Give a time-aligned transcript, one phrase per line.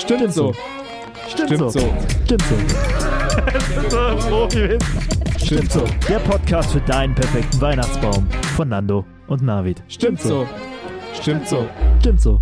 [0.00, 0.54] Stimmt so.
[1.28, 1.70] Stimmt so.
[1.70, 2.56] Stimmt so.
[5.38, 5.84] Stimmt so.
[6.08, 8.26] Der Podcast für deinen perfekten Weihnachtsbaum
[8.56, 9.82] von Nando und Navid.
[9.88, 10.48] Stimmt so.
[11.12, 11.68] Stimmt so.
[12.00, 12.40] Stimmt so.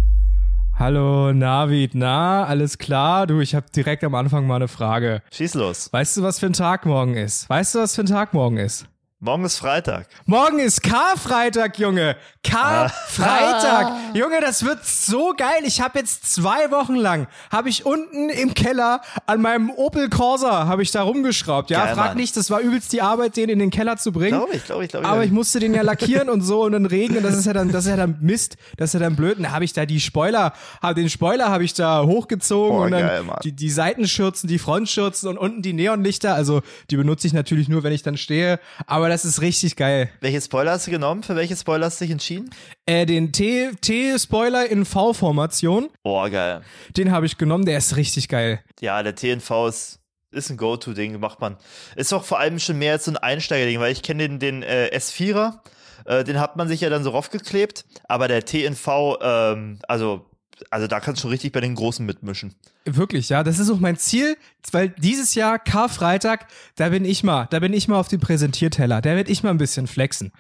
[0.79, 3.27] Hallo Navid, na, alles klar?
[3.27, 5.23] Du, ich habe direkt am Anfang mal eine Frage.
[5.33, 5.93] Schieß los.
[5.93, 7.51] Weißt du, was für ein Tag morgen ist?
[7.51, 8.87] Weißt du, was für ein Tag morgen ist?
[9.21, 10.07] Morgen ist Freitag.
[10.27, 12.15] Morgen ist Karfreitag, Junge.
[12.45, 13.93] Karfreitag.
[14.15, 15.63] Junge, das wird so geil.
[15.65, 20.67] Ich habe jetzt zwei Wochen lang, habe ich unten im Keller an meinem Opel Corsa,
[20.69, 21.69] habe ich da rumgeschraubt.
[21.71, 22.17] Ja, Geil, frag Mann.
[22.17, 24.39] nicht, das war übelst die Arbeit, den in den Keller zu bringen.
[24.39, 25.11] Glaube ich, glaube ich, glaube ich.
[25.11, 27.53] Aber ich musste den ja lackieren und so und dann Regen und das ist ja
[27.53, 29.39] dann, das ist ja dann Mist, das ist ja dann blöd.
[29.39, 32.83] Und da habe ich da die Spoiler, hab, den Spoiler habe ich da hochgezogen Oh,
[32.85, 36.35] und dann geil, die, die Seitenschürzen, die Frontschürzen und unten die Neonlichter.
[36.35, 38.61] Also die benutze ich natürlich nur, wenn ich dann stehe.
[38.87, 40.11] Aber das ist richtig geil.
[40.21, 41.23] Welche Spoiler hast du genommen?
[41.23, 42.51] Für welche Spoiler hast du dich entschieden?
[42.87, 46.63] Äh, den T-Spoiler in V-Formation, Oh, geil.
[46.97, 48.61] den habe ich genommen, der ist richtig geil.
[48.81, 51.57] Ja, der TNV ist, ist ein Go-To-Ding, macht man.
[51.97, 54.63] Ist auch vor allem schon mehr als so ein Einsteigerding, weil ich kenne den, den
[54.63, 55.61] äh, S4er,
[56.05, 60.25] äh, den hat man sich ja dann so raufgeklebt, aber der TNV, ähm, also,
[60.71, 62.55] also da kannst du richtig bei den Großen mitmischen.
[62.85, 64.37] Wirklich, ja, das ist auch mein Ziel,
[64.73, 69.01] weil dieses Jahr Karfreitag, da bin ich mal, da bin ich mal auf dem Präsentierteller,
[69.01, 70.33] da werde ich mal ein bisschen flexen.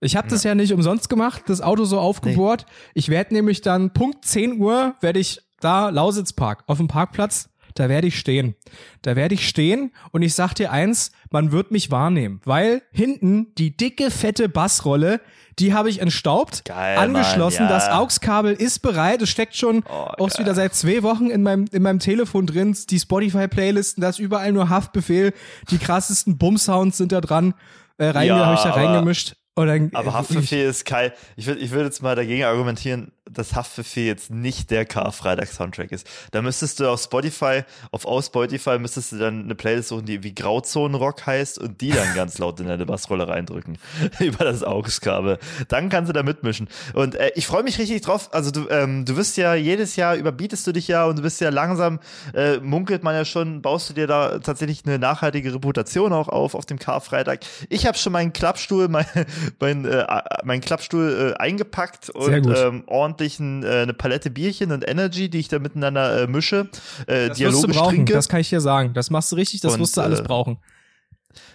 [0.00, 2.66] Ich habe das ja nicht umsonst gemacht, das Auto so aufgebohrt.
[2.94, 7.88] Ich werde nämlich dann Punkt 10 Uhr werde ich da Lausitzpark auf dem Parkplatz, da
[7.88, 8.54] werde ich stehen.
[9.02, 13.54] Da werde ich stehen und ich sag dir eins, man wird mich wahrnehmen, weil hinten
[13.56, 15.20] die dicke fette Bassrolle,
[15.58, 17.76] die habe ich entstaubt, Geil, angeschlossen, Mann, ja.
[17.78, 21.64] das AUX-Kabel ist bereit, es steckt schon Oh, auch wieder seit zwei Wochen in meinem,
[21.72, 25.32] in meinem Telefon drin, die Spotify-Playlisten, da ist überall nur Haftbefehl,
[25.70, 27.54] die krassesten Bum-Sounds sind da dran,
[27.98, 29.36] äh, rein, Ja, habe ich da aber- reingemischt.
[29.58, 31.12] Dann, Aber äh, Haftbefehl ist kein.
[31.34, 36.06] Ich würde ich würd jetzt mal dagegen argumentieren, dass Haftbefehl jetzt nicht der Karfreitag-Soundtrack ist.
[36.30, 40.22] Da müsstest du auf Spotify, auf aus Spotify müsstest du dann eine Playlist suchen, die
[40.22, 43.78] wie Grauzonenrock heißt und die dann ganz laut in deine Bassrolle reindrücken.
[44.20, 45.38] Über das AUX-Kabel.
[45.68, 46.68] Dann kannst du da mitmischen.
[46.94, 48.28] Und äh, ich freue mich richtig drauf.
[48.32, 51.40] Also du, ähm, du wirst ja jedes Jahr, überbietest du dich ja und du bist
[51.40, 51.98] ja langsam,
[52.34, 56.54] äh, munkelt man ja schon, baust du dir da tatsächlich eine nachhaltige Reputation auch auf,
[56.54, 57.40] auf dem Karfreitag.
[57.68, 59.06] Ich habe schon meinen Klappstuhl, mein,
[59.60, 60.04] mein, äh,
[60.44, 62.84] meinen Klappstuhl äh, eingepackt und ähm,
[63.16, 66.68] ordentlichen äh, eine Palette Bierchen und Energy, die ich da miteinander äh, mische,
[67.06, 68.12] äh, das dialogisch trinke.
[68.12, 68.92] das kann ich dir sagen.
[68.94, 70.58] Das machst du richtig, das Und, wirst du alles äh, brauchen.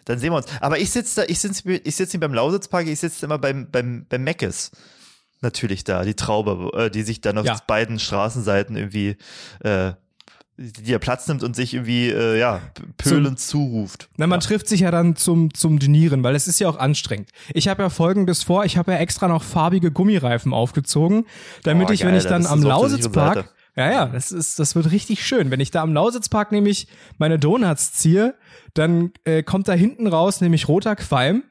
[0.06, 0.48] Dann sehen wir uns.
[0.60, 3.70] Aber ich sitze da, ich sitze ich sitz nicht beim Lausitzpark, ich sitze immer beim,
[3.72, 4.72] beim, beim Meckes.
[5.42, 7.60] Natürlich da, die Traube, äh, die sich dann auf Ja.
[7.66, 9.18] beiden Straßenseiten irgendwie,
[9.64, 9.94] äh,
[10.62, 12.62] die er Platz nimmt und sich irgendwie, äh, ja,
[12.98, 14.10] pöhlend zuruft.
[14.18, 17.30] Na, man trifft sich ja dann zum, zum Dinieren, weil es ist ja auch anstrengend.
[17.54, 21.26] Ich habe ja folgendes vor, ich habe ja extra noch farbige Gummireifen aufgezogen,
[21.64, 24.92] damit Oh, ich, wenn geil, ich dann am Lausitzpark, ja, ja, das ist, das wird
[24.92, 25.50] richtig schön.
[25.50, 28.36] Wenn ich da am Lausitzpark nämlich meine Donuts ziehe,
[28.74, 31.44] dann äh, kommt da hinten raus nämlich roter Qualm.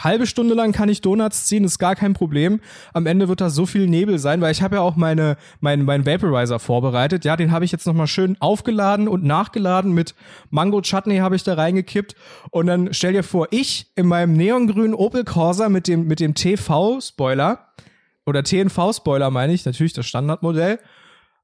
[0.00, 2.60] Halbe Stunde lang kann ich Donuts ziehen, ist gar kein Problem.
[2.92, 5.84] Am Ende wird da so viel Nebel sein, weil ich habe ja auch meine mein
[5.84, 7.24] mein Vaporizer vorbereitet.
[7.24, 10.14] Ja, den habe ich jetzt noch mal schön aufgeladen und nachgeladen mit
[10.50, 12.14] Mango Chutney habe ich da reingekippt
[12.50, 16.34] und dann stell dir vor, ich in meinem neongrünen Opel Corsa mit dem mit dem
[16.34, 17.68] TV Spoiler
[18.26, 20.78] oder TNV Spoiler meine ich, natürlich das Standardmodell.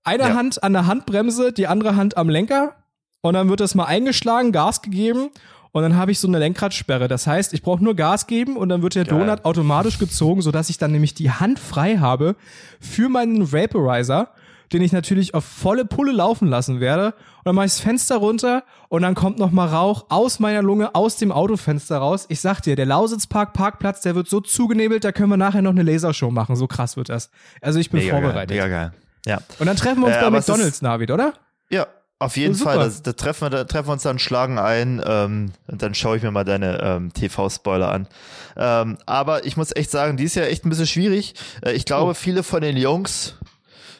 [0.02, 0.34] Eine Ja.
[0.34, 2.74] Hand an der Handbremse, die andere Hand am Lenker
[3.22, 5.30] und dann wird das mal eingeschlagen, Gas gegeben
[5.74, 7.08] und dann habe ich so eine Lenkradsperre.
[7.08, 9.18] Das heißt, ich brauche nur Gas geben und dann wird der Geil.
[9.18, 12.36] Donut automatisch gezogen, sodass ich dann nämlich die Hand frei habe
[12.80, 14.28] für meinen Vaporizer,
[14.72, 17.06] den ich natürlich auf volle Pulle laufen lassen werde.
[17.08, 20.62] Und dann mache ich das Fenster runter und dann kommt noch mal Rauch aus meiner
[20.62, 22.26] Lunge, aus dem Autofenster raus.
[22.28, 25.72] Ich sag dir, der Lausitzpark Parkplatz, der wird so zugenebelt, da können wir nachher noch
[25.72, 26.54] eine Lasershow machen.
[26.56, 27.30] So krass wird das.
[27.60, 28.50] Also ich bin Mega geil, vorbereitet.
[28.50, 28.92] mega geil.
[29.26, 29.40] Ja.
[29.58, 31.32] Und dann treffen wir uns Äh, bei McDonalds, Navid, oder?
[32.20, 32.64] Auf jeden Oh.
[32.64, 32.78] Fall.
[32.78, 36.16] Das, da, treffen wir, da treffen wir uns dann, schlagen ein ähm, und dann schaue
[36.16, 38.08] ich mir mal deine ähm, TV-Spoiler an.
[38.56, 41.34] Ähm, aber ich muss echt sagen, die ist ja echt ein bisschen schwierig.
[41.64, 42.14] Äh, ich glaube, Oh.
[42.14, 43.34] viele von den Jungs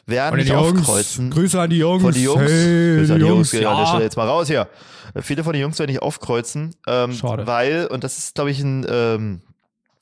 [0.05, 0.79] werden mich Jungs.
[0.81, 1.29] aufkreuzen.
[1.31, 2.03] Grüße an die Jungs.
[2.03, 2.51] Von den Jungs.
[2.51, 3.51] Hey, Grüße an die Jungs.
[3.51, 4.67] Jungs, Ja, jetzt mal raus hier.
[5.13, 7.45] Äh, Viele von den Jungs werden nicht aufkreuzen, ähm, Schade.
[7.47, 9.41] weil, und das ist, glaube ich, ein, ähm,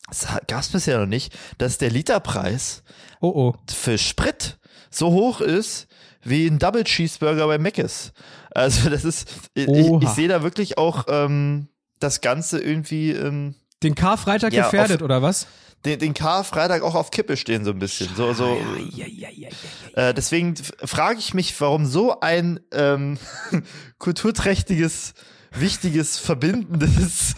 [0.10, 2.84] das gab es bisher noch nicht, dass der Literpreis
[3.22, 3.54] Oh oh.
[3.74, 4.58] für Sprit
[4.92, 5.88] so hoch ist
[6.24, 8.14] wie ein Double Cheeseburger bei Mc's.
[8.52, 10.14] Also das ist, ich, ich Oha.
[10.14, 11.68] sehe da wirklich auch ähm,
[12.00, 15.48] das Ganze irgendwie ähm, Den Karfreitag Ja, gefährdet, auf- oder was?
[15.86, 18.08] den, den Karfreitag auch auf Kippe stehen so ein bisschen.
[18.16, 18.58] So, so,
[18.96, 19.50] Ja, ja, ja,
[19.96, 23.18] äh, deswegen frage ich mich, warum so ein ähm,
[23.98, 25.14] kulturträchtiges,
[25.52, 27.36] wichtiges, verbindendes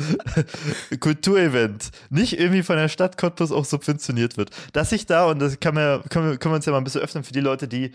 [1.00, 4.52] Kulturevent nicht irgendwie von der Stadt Cottbus auch subventioniert wird.
[4.74, 6.84] Dass ich da, und das kann man, können, wir, können wir uns ja mal ein
[6.84, 7.94] bisschen öffnen für die Leute, die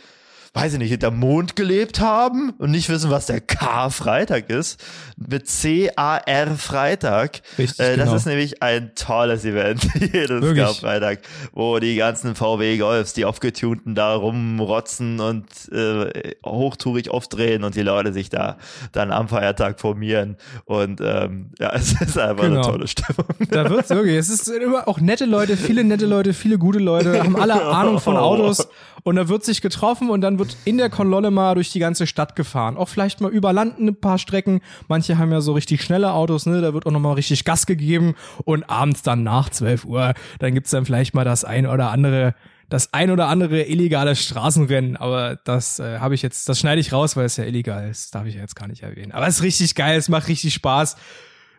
[0.52, 4.82] weiß ich nicht, hinter Mond gelebt haben und nicht wissen, was der K-Freitag ist,
[5.17, 7.43] mit C-A-R Freitag.
[7.56, 8.17] Richtig, äh, das genau.
[8.17, 10.55] ist nämlich ein tolles Event, jedes.
[10.55, 11.20] K-Freitag,
[11.52, 18.12] wo die ganzen VW-Golfs, die aufgetunten da rumrotzen und äh, hochtourig aufdrehen und die Leute
[18.12, 18.56] sich da
[18.91, 20.37] dann am Feiertag formieren.
[20.64, 22.62] Und ähm, ja, es ist einfach Genau.
[22.62, 23.26] eine tolle Stimmung.
[23.50, 24.17] Da wird's wirklich.
[24.17, 28.00] Es ist immer auch nette Leute, viele nette Leute, viele gute Leute, haben alle Ahnung
[28.00, 28.67] von Autos
[29.02, 32.06] und da wird sich getroffen und dann wird in der Kolonne mal durch die ganze
[32.06, 32.76] Stadt gefahren.
[32.76, 34.61] Auch vielleicht mal über Land ein paar Strecken.
[34.88, 36.61] Manche haben ja so richtig schnelle Autos, ne?
[36.61, 38.14] Da wird auch nochmal richtig Gas gegeben
[38.44, 42.35] und abends dann nach 12 Uhr, dann gibt's dann vielleicht mal das ein oder andere
[42.70, 46.93] das ein oder andere illegale Straßenrennen, aber das äh, habe ich jetzt, das schneide ich
[46.93, 48.05] raus, weil es ja illegal ist.
[48.05, 49.11] Das darf ich ja jetzt gar nicht erwähnen.
[49.12, 50.96] Aber es ist richtig geil, es macht richtig Spaß.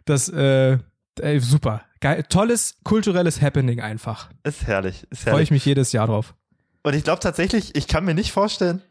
[0.05, 0.77] Das, äh,
[1.19, 1.81] ey, super.
[1.99, 4.29] Geil, tolles kulturelles Happening einfach.
[4.43, 5.47] Ist herrlich, ist Freue herrlich.
[5.47, 6.33] ich mich jedes Jahr drauf.
[6.83, 8.81] Und ich glaube tatsächlich, ich kann mir nicht vorstellen,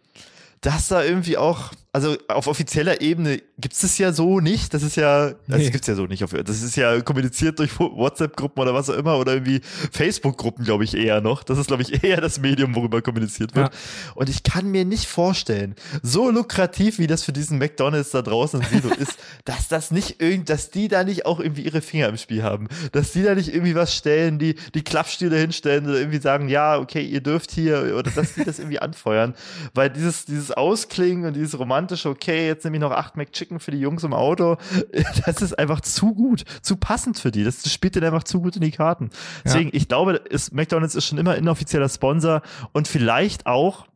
[0.61, 4.73] dass da irgendwie auch, also auf offizieller Ebene gibt's es ja so nicht.
[4.75, 5.65] Das ist ja, also Nee.
[5.65, 6.23] das gibt's ja so nicht.
[6.23, 9.61] Auf, das ist ja kommuniziert durch WhatsApp-Gruppen oder was auch immer oder irgendwie
[9.91, 11.43] Facebook-Gruppen, glaube ich, eher noch.
[11.43, 13.73] Das ist, glaube ich, eher das Medium, worüber kommuniziert wird.
[14.15, 18.61] Und ich kann mir nicht vorstellen, so lukrativ, wie das für diesen McDonalds da draußen
[18.63, 22.09] in Silo ist, dass das nicht irgend, dass die da nicht auch irgendwie ihre Finger
[22.09, 22.69] im Spiel haben.
[22.93, 26.79] Dass die da nicht irgendwie was stellen, die, die Klappstühle hinstellen oder irgendwie sagen, ja,
[26.79, 29.35] okay, ihr dürft hier, oder dass die das irgendwie anfeuern.
[29.75, 33.71] Weil dieses, dieses Ausklingen und dieses romantische, okay, jetzt nehme ich noch acht McChicken für
[33.71, 34.57] die Jungs im Auto,
[35.27, 37.45] das ist einfach zu gut, zu passend für die.
[37.45, 39.11] Das spielt denen einfach zu gut in die Karten.
[39.45, 42.43] Deswegen, ich glaube, ist, McDonalds ist schon immer inoffizieller Sponsor
[42.73, 43.87] und vielleicht auch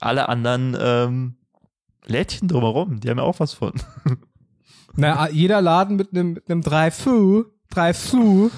[0.00, 1.34] alle anderen ähm,
[2.06, 3.72] Lädchen drumherum, die haben ja auch was von.
[4.96, 8.50] Na, jeder Laden mit einem mit einem Drive-Thru, Drive-Thru,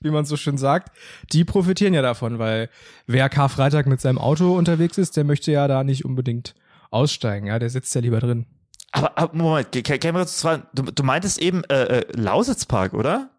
[0.00, 0.96] wie man so schön sagt,
[1.32, 2.70] die profitieren ja davon, weil
[3.06, 6.54] wer Karfreitag mit seinem Auto unterwegs ist, der möchte ja da nicht unbedingt
[6.90, 8.46] aussteigen, ja, der sitzt ja lieber drin.
[8.92, 13.30] Aber, aber Moment, kann, mal kurz fragen, du, du meintest eben äh, äh, Lausitzpark, oder?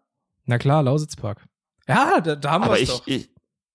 [0.46, 1.46] Na klar, Lausitzpark.
[1.86, 3.06] Ja, da, da haben wir es doch.
[3.06, 3.32] ich,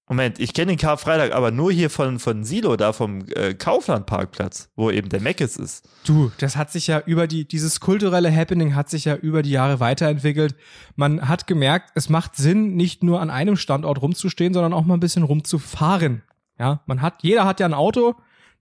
[0.10, 4.70] Moment, ich kenne den Karfreitag, aber nur hier von, von Silo, da vom äh, Kaufland-Parkplatz,
[4.78, 5.88] wo eben der Meckes ist.
[6.06, 9.50] Du, das hat sich ja über die, dieses kulturelle Happening hat sich ja über die
[9.50, 10.56] Jahre weiterentwickelt.
[10.96, 14.94] Man hat gemerkt, es macht Sinn, nicht nur an einem Standort rumzustehen, sondern auch mal
[14.94, 16.24] ein bisschen rumzufahren.
[16.58, 18.16] Ja, man hat, jeder hat ja ein Auto,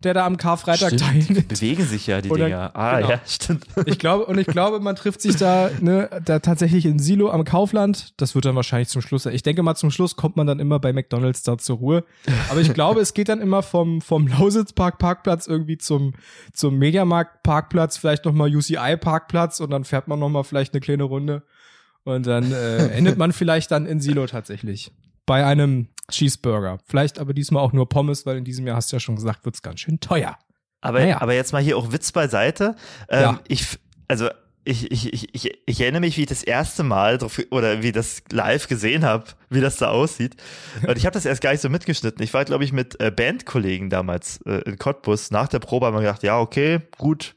[0.04, 1.48] der da am Karfreitag Stimmt, teilnimmt.
[1.48, 2.70] bewegen sich ja die Oder- Dinger.
[2.74, 3.10] Ah, genau.
[3.10, 3.64] ja, stimmt.
[3.86, 7.44] Ich glaube, und ich glaube, man trifft sich da, ne, da tatsächlich in Silo am
[7.44, 8.12] Kaufland.
[8.20, 9.24] Das wird dann wahrscheinlich zum Schluss.
[9.26, 12.04] Ich denke mal, zum Schluss kommt man dann immer bei McDonalds da zur Ruhe.
[12.50, 16.12] Aber ich glaube, es geht dann immer vom, vom Lausitzpark Parkplatz irgendwie zum,
[16.52, 21.04] zum Mediamarkt Parkplatz, vielleicht nochmal UCI Parkplatz und dann fährt man nochmal vielleicht eine kleine
[21.04, 21.42] Runde.
[22.04, 24.92] Und dann äh, endet man vielleicht dann in Silo tatsächlich.
[25.26, 26.78] Bei einem Cheeseburger.
[26.86, 29.44] Vielleicht aber diesmal auch nur Pommes, weil in diesem Jahr hast du ja schon gesagt,
[29.44, 30.38] wird's ganz schön teuer.
[30.80, 31.20] Aber, Naja.
[31.20, 32.76] aber jetzt mal hier auch Witz beiseite.
[33.08, 33.40] Ähm, Ja.
[33.48, 33.66] Ich,
[34.08, 34.28] also
[34.64, 37.92] ich, ich, ich, ich, ich erinnere mich, wie ich das erste Mal drauf, oder wie
[37.92, 40.36] das live gesehen habe, wie das da aussieht.
[40.86, 42.22] Und ich habe das erst gar nicht so mitgeschnitten.
[42.22, 45.30] Ich war, glaube ich, mit äh, Bandkollegen damals äh, in Cottbus.
[45.30, 47.36] Nach der Probe haben wir gedacht, ja, okay, gut,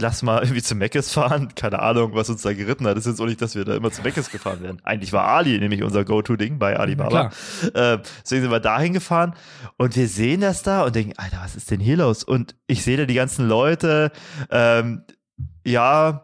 [0.00, 1.54] lass mal irgendwie zu Meckes fahren.
[1.54, 2.96] Keine Ahnung, was uns da geritten hat.
[2.96, 4.80] Das ist jetzt auch nicht, dass wir da immer zu Meckes gefahren werden.
[4.82, 7.30] Eigentlich war Ali nämlich unser Go-To-Ding bei Alibaba.
[7.74, 9.34] Äh, deswegen sind wir dahin gefahren
[9.76, 12.24] und wir sehen das da und denken, Alter, was ist denn hier los?
[12.24, 14.10] Und ich sehe da die ganzen Leute,
[14.50, 15.02] ähm,
[15.64, 16.22] ja,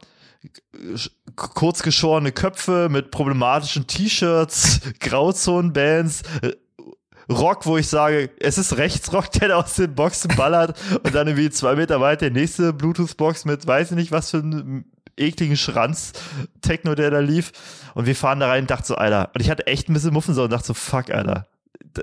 [0.94, 6.52] sch- kurz geschorene Köpfe mit problematischen T-Shirts, Grauzonenbands, äh,
[7.28, 11.26] Rock, wo ich sage, es ist Rechtsrock, der da aus den Boxen ballert und dann
[11.26, 14.84] irgendwie zwei Meter weiter die nächste Bluetooth-Box mit weiß ich nicht was für einem
[15.16, 16.12] ekligen Schranz
[16.60, 17.52] Techno, der da lief.
[17.94, 20.12] Und wir fahren da rein und dachte so, Alter, und ich hatte echt ein bisschen
[20.12, 21.46] Muffensau und dachte so, fuck, Alter,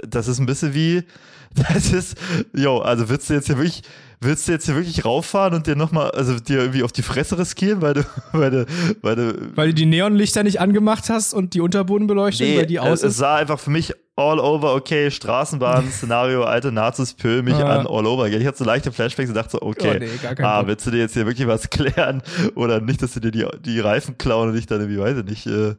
[0.08, 1.03] das ist ein bisschen wie,
[1.74, 2.18] das ist,
[2.53, 3.84] yo, also willst du jetzt hier wirklich,
[4.20, 7.38] willst du jetzt hier wirklich rauffahren und dir nochmal, also dir irgendwie auf die Fresse
[7.38, 8.65] riskieren, weil du, weil du,
[9.01, 13.03] weil du, Weil du die Neonlichter nicht angemacht hast und die Unterbodenbeleuchtung, weil die aus
[13.03, 17.79] es, es sah einfach für mich all over, okay, Straßenbahn-Szenario, alte Nazis pölen mich Ah.
[17.79, 18.27] an, all over.
[18.27, 21.00] Ich hatte so leichte Flashbacks und dachte so, okay, Oh, nee, ah, willst du dir
[21.00, 22.22] jetzt hier wirklich was klären
[22.55, 25.25] oder nicht, dass du dir die, die Reifen klauen und dich dann irgendwie, weiß ich
[25.25, 25.75] nicht, äh,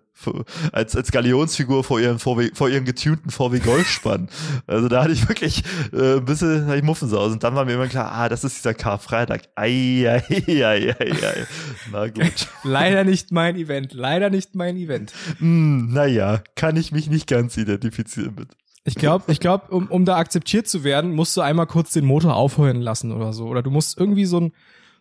[0.72, 4.28] als, als Galionsfigur vor ihren, VW, vor ihren getunten VW Golf spannen.
[4.66, 7.34] Also da hatte ich wirklich äh, ein bisschen hatte ich Muffensausen.
[7.34, 9.42] Und dann war mir immer klar, ah, das ist dieser Karfreitag.
[9.56, 11.46] Ei, ei, ei, ei, ei.
[11.92, 12.48] Na gut.
[12.62, 13.92] Leider nicht mein Event.
[13.92, 15.12] Leider nicht mein Event.
[15.38, 18.48] Hm, naja, kann ich mich nicht ganz identifizieren mit.
[18.84, 22.04] Ich glaube, ich glaub, um, um da akzeptiert zu werden, musst du einmal kurz den
[22.04, 23.46] Motor aufheulen lassen oder so.
[23.46, 24.52] Oder du musst irgendwie so ein,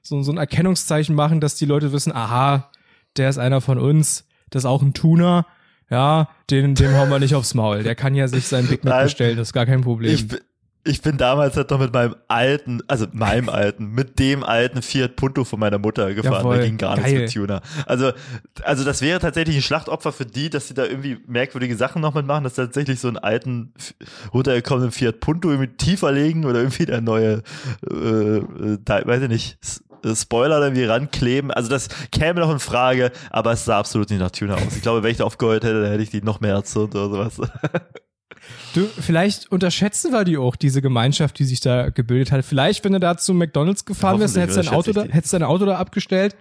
[0.01, 2.69] so, so ein Erkennungszeichen machen, dass die Leute wissen, aha,
[3.17, 5.45] der ist einer von uns, das ist auch ein Tuner.
[5.89, 7.83] Ja, den, dem hauen wir nicht aufs Maul.
[7.83, 10.13] Der kann ja sich sein Big Mac bestellen, das ist gar kein Problem.
[10.13, 10.39] Ich, bin-
[10.85, 15.15] ich bin damals halt noch mit meinem alten, also meinem alten, mit dem alten Fiat
[15.15, 16.33] Punto von meiner Mutter gefahren.
[16.43, 17.03] Jawohl, da ging gar geil.
[17.19, 17.61] nichts mit Tuner.
[17.85, 18.11] Also,
[18.63, 22.13] also das wäre tatsächlich ein Schlachtopfer für die, dass sie da irgendwie merkwürdige Sachen noch
[22.13, 23.73] mitmachen, dass tatsächlich so einen alten,
[24.33, 27.43] runtergekommenen Fiat Punto irgendwie tiefer legen oder irgendwie der neue,
[27.89, 27.95] äh,
[28.37, 29.57] äh, da, weiß ich nicht,
[30.15, 31.51] Spoiler da irgendwie rankleben.
[31.51, 34.75] Also das käme noch in Frage, aber es sah absolut nicht nach Tuner aus.
[34.75, 37.09] Ich glaube, wenn ich da aufgehört hätte, dann hätte ich die noch mehr erzürnt oder
[37.09, 37.49] sowas.
[38.73, 42.43] Du, vielleicht unterschätzen wir die auch, diese Gemeinschaft, die sich da gebildet hat.
[42.43, 45.43] Vielleicht, wenn du da zu McDonalds gefahren wärst, dann hättest dein Auto, da, hättest dein
[45.43, 46.35] Auto da abgestellt,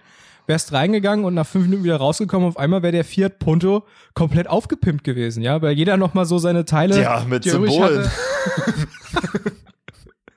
[0.47, 2.47] wärst reingegangen und nach fünf Minuten wieder rausgekommen.
[2.47, 6.39] Auf einmal wäre der Fiat Punto komplett aufgepimpt gewesen, ja, weil jeder noch mal so
[6.39, 7.01] seine Teile.
[7.01, 8.09] Ja, mit Symbolen.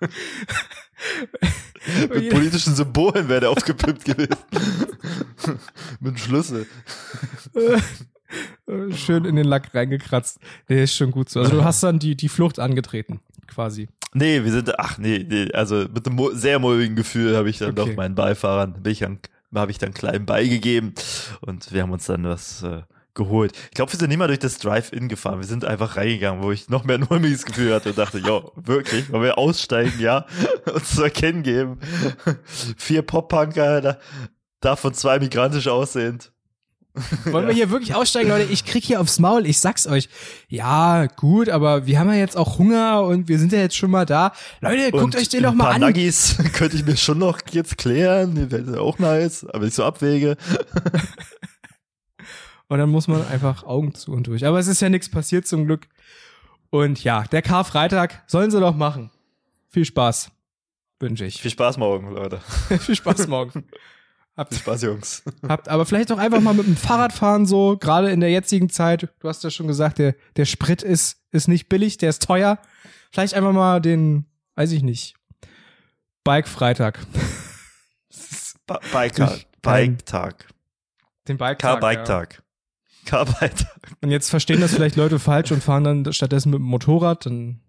[2.12, 4.37] Mit politischen Symbolen wäre der aufgepimpt gewesen.
[6.00, 6.66] Mit einem Schlüssel.
[7.55, 10.38] Äh, Schön in den Lack reingekratzt.
[10.69, 11.40] Der ist schon gut so.
[11.40, 13.88] Also du hast dann die, die Flucht angetreten, quasi.
[14.14, 17.71] Nee, wir sind, ach nee, nee also mit einem sehr mulmigen Gefühl habe ich dann
[17.71, 17.90] Okay.
[17.90, 19.19] doch meinen Beifahrern, bin ich dann,
[19.55, 20.95] habe ich dann klein beigegeben
[21.43, 22.83] und wir haben uns dann was äh,
[23.17, 23.53] geholt.
[23.65, 25.41] Ich glaube, wir sind nicht mal durch das Drive-In gefahren.
[25.41, 28.43] Wir sind einfach reingegangen, wo ich noch mehr ein mulmiges Gefühl hatte und dachte, ja,
[28.55, 30.27] wirklich, wollen wir aussteigen, ja,
[30.73, 31.81] uns zu erkennen geben.
[32.77, 33.99] Vier Pop-Punker, da,
[34.61, 36.31] davon zwei migrantisch aussehend.
[37.27, 38.51] Wollen wir hier wirklich aussteigen, Leute?
[38.51, 40.09] Ich krieg hier aufs Maul, ich sag's euch.
[40.49, 43.91] Ja, gut, aber wir haben ja jetzt auch Hunger und wir sind ja jetzt schon
[43.91, 44.33] mal da.
[44.61, 45.83] Leute, guckt Und euch den doch ein mal an.
[45.83, 48.35] Nuggies könnte ich mir schon noch jetzt klären.
[48.35, 50.39] Die wären auch nice, aber nicht so abwege.
[52.69, 54.45] Und dann muss man einfach Augen zu und durch.
[54.45, 55.89] Aber es ist ja nichts passiert zum Glück.
[56.71, 59.11] Und ja, der Karfreitag sollen sie doch machen.
[59.71, 60.31] Viel Spaß.
[60.99, 61.41] Wünsche ich.
[61.41, 62.41] Viel Spaß morgen, Leute.
[62.81, 63.67] Viel Spaß morgen.
[64.49, 65.23] Viel Spaß, Jungs.
[65.49, 68.69] Habt aber vielleicht auch einfach mal mit dem Fahrrad fahren, so, gerade in der jetzigen
[68.69, 69.09] Zeit.
[69.21, 72.59] Du hast ja schon gesagt, der, der Sprit ist, ist nicht billig, der ist teuer.
[73.13, 75.15] Vielleicht einfach mal den, weiß ich nicht,
[76.25, 76.99] Bike-Freitag.
[78.93, 80.49] Biker, Bike-Tag.
[81.29, 82.35] Den Bike-Tag.
[82.35, 82.46] Ja.
[83.07, 83.93] Car-Bike-Tag.
[84.03, 87.61] Und jetzt verstehen das vielleicht Leute falsch und fahren dann stattdessen mit dem Motorrad, dann,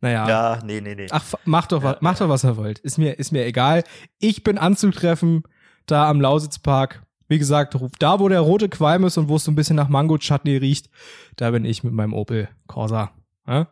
[0.00, 0.28] naja.
[0.28, 1.08] Ja, nee, nee, nee.
[1.10, 2.78] Ach, macht doch, wa- macht doch, was ihr wollt.
[2.78, 3.82] Ist mir, ist mir egal.
[4.20, 5.42] Ich bin anzutreffen,
[5.86, 7.02] da am Lausitzpark.
[7.30, 9.88] Wie gesagt, da, wo der rote Qualm ist und wo es so ein bisschen nach
[9.88, 10.88] Mango-Chutney riecht,
[11.36, 13.10] da bin ich mit meinem Opel Corsa.
[13.46, 13.68] Ja?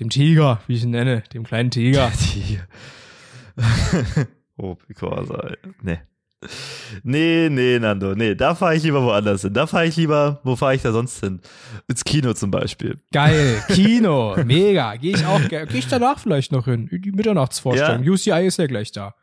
[0.00, 2.10] Dem Tiger, wie ich ihn nenne, dem kleinen Tiger.
[2.34, 2.60] Die.
[4.56, 5.50] oh, Corsa,
[5.84, 5.98] ey.
[7.02, 7.48] Nee.
[7.50, 9.52] Nee, Nando, nee, da fahre ich lieber woanders hin.
[9.52, 11.40] Da fahre ich lieber, wo fahre ich da sonst hin?
[11.88, 12.96] Ins Kino zum Beispiel.
[13.12, 14.96] Geil, Kino, mega.
[14.96, 16.88] Gehe ich auch, ge- geh ich danach vielleicht noch hin.
[16.90, 18.06] Die Mitternachtsvorstellung.
[18.06, 19.14] UCI ist ja gleich da.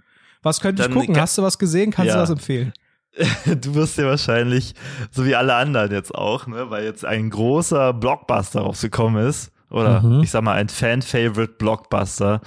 [0.44, 1.20] Was könnte ich Dann gucken?
[1.20, 1.92] Hast du was gesehen?
[1.92, 2.16] Kannst Ja.
[2.16, 2.74] du was empfehlen?
[3.62, 4.74] Du wirst dir wahrscheinlich,
[5.12, 9.52] so wie alle anderen jetzt auch, ne, weil jetzt ein großer Blockbuster rausgekommen ist.
[9.72, 10.22] Oder Mhm.
[10.24, 12.42] ich sag mal, ein Fan-Favorite Blockbuster.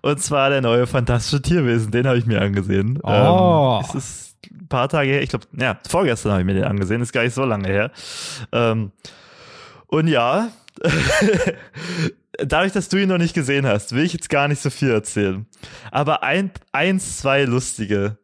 [0.00, 1.90] Und zwar der neue Fantastische Tierwesen.
[1.92, 2.98] Den habe ich mir angesehen.
[3.02, 3.80] Oh.
[3.80, 6.64] Ähm, es ist ein paar Tage her, ich glaube, ja, vorgestern habe ich mir den
[6.64, 7.90] angesehen, ist gar nicht so lange her.
[8.52, 8.90] Ähm,
[9.86, 10.48] und ja,
[12.38, 14.90] dadurch, dass du ihn noch nicht gesehen hast, will ich jetzt gar nicht so viel
[14.90, 15.46] erzählen.
[15.90, 18.16] Aber ein, eins, zwei lustige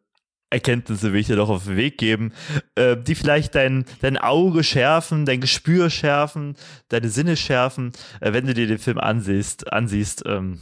[0.49, 2.33] Erkenntnisse will ich dir doch auf den Weg geben,
[2.75, 6.55] äh, die vielleicht dein, dein Auge schärfen, dein Gespür schärfen,
[6.89, 9.71] deine Sinne schärfen, äh, wenn du dir den Film ansiehst.
[9.71, 10.59] ansiehst ähm.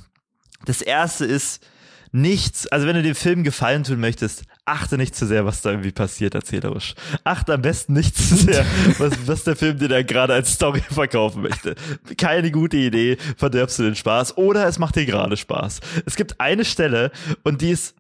[0.66, 1.64] Das erste ist,
[2.12, 5.72] nichts, also wenn du dem Film Gefallen tun möchtest, achte nicht zu sehr, was da
[5.72, 6.96] irgendwie passiert erzählerisch.
[7.24, 8.66] Achte am besten nicht zu sehr,
[8.98, 11.76] was, was der Film dir da gerade als Story verkaufen möchte.
[12.18, 15.80] Keine gute Idee, verderbst du den Spaß oder es macht dir gerade Spaß.
[16.06, 17.12] Es gibt eine Stelle
[17.44, 17.96] und die ist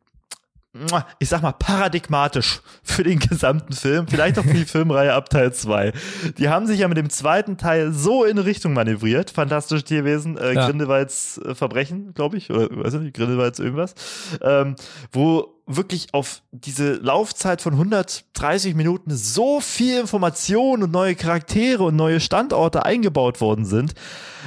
[1.20, 5.54] ich sag mal, paradigmatisch für den gesamten Film, vielleicht auch für die Filmreihe ab Teil
[5.54, 5.94] 2.
[6.38, 10.54] Die haben sich ja mit dem zweiten Teil so in Richtung manövriert, fantastische Tierwesen, äh,
[10.54, 10.66] Ja.
[10.68, 13.96] Grindelwalds äh, Verbrechen, glaube ich, oder weiß ich nicht, Grindelwalds irgendwas,
[14.42, 14.76] ähm,
[15.12, 21.96] wo wirklich auf diese Laufzeit von 130 Minuten so viel Information und neue Charaktere und
[21.96, 23.94] neue Standorte eingebaut worden sind,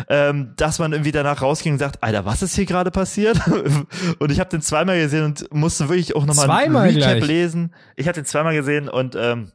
[0.09, 3.39] ähm, dass man irgendwie danach rausging und sagt, Alter, was ist hier gerade passiert?
[4.19, 7.27] und ich habe den zweimal gesehen und musste wirklich auch nochmal ein Recap gleich?
[7.27, 7.75] lesen.
[7.97, 9.53] Ich habe den zweimal gesehen und ähm,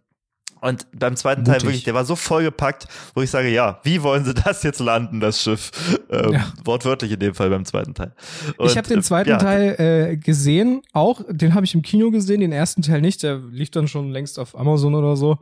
[0.67, 1.67] und beim zweiten Teil Mutig.
[1.67, 5.19] wirklich, der war so vollgepackt, wo ich sage, ja, wie wollen sie das jetzt landen,
[5.19, 5.71] das Schiff?
[6.09, 6.45] Ähm, Ja.
[6.63, 8.13] Wortwörtlich in dem Fall beim zweiten Teil.
[8.57, 11.81] Und, ich habe den äh, zweiten ja, Teil äh, gesehen, auch den habe ich im
[11.81, 15.39] Kino gesehen, den ersten Teil nicht, der lief dann schon längst auf Amazon oder so.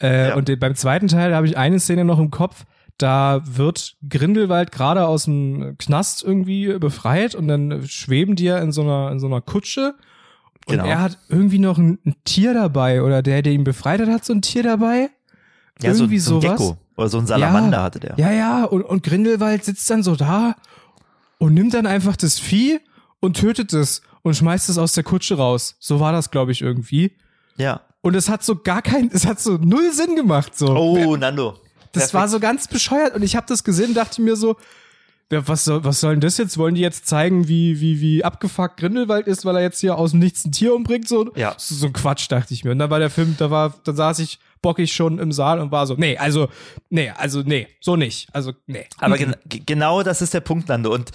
[0.00, 0.34] Äh, Ja.
[0.36, 2.64] Und den, beim zweiten Teil habe ich eine Szene noch im Kopf,
[2.98, 8.70] da wird Grindelwald gerade aus dem Knast irgendwie befreit und dann schweben die ja in
[8.70, 9.94] so einer in so einer Kutsche
[10.72, 10.90] und Genau.
[10.90, 14.24] er hat irgendwie noch ein, ein Tier dabei oder der, der ihn befreit hat, hat
[14.24, 15.10] so ein Tier dabei.
[15.80, 16.58] ja, so, irgendwie so ein sowas.
[16.58, 18.14] Gecko oder so ein Salamander hatte der.
[18.18, 20.56] Ja, ja, und, und Grindelwald sitzt dann so da
[21.38, 22.80] und nimmt dann einfach das Vieh
[23.20, 25.76] und tötet es und schmeißt es aus der Kutsche raus.
[25.80, 27.16] So war das, glaube ich, irgendwie.
[27.56, 27.80] Ja.
[28.02, 30.56] Und es hat so gar kein, es hat so null Sinn gemacht.
[30.58, 30.68] So.
[30.76, 31.52] Oh, Nando.
[31.92, 32.14] das perfekt.
[32.14, 34.56] war so ganz bescheuert und ich habe das gesehen, dachte mir so, ja,
[35.46, 36.58] was soll, was soll denn das jetzt?
[36.58, 40.10] Wollen die jetzt zeigen, wie, wie, wie abgefuckt Grindelwald ist, weil er jetzt hier aus
[40.12, 41.08] dem Nichts ein Tier umbringt?
[41.08, 41.54] So, Ja.
[41.56, 42.70] so, so ein Quatsch, dachte ich mir.
[42.72, 45.70] Und dann war der Film, da war, da saß ich bockig schon im Saal und
[45.72, 46.48] war so, nee, also,
[46.88, 48.28] nee, also, nee, so nicht.
[48.32, 48.86] Also, nee.
[48.98, 50.92] Aber gen ge- genau das ist der Punkt, Nando.
[50.92, 51.10] Und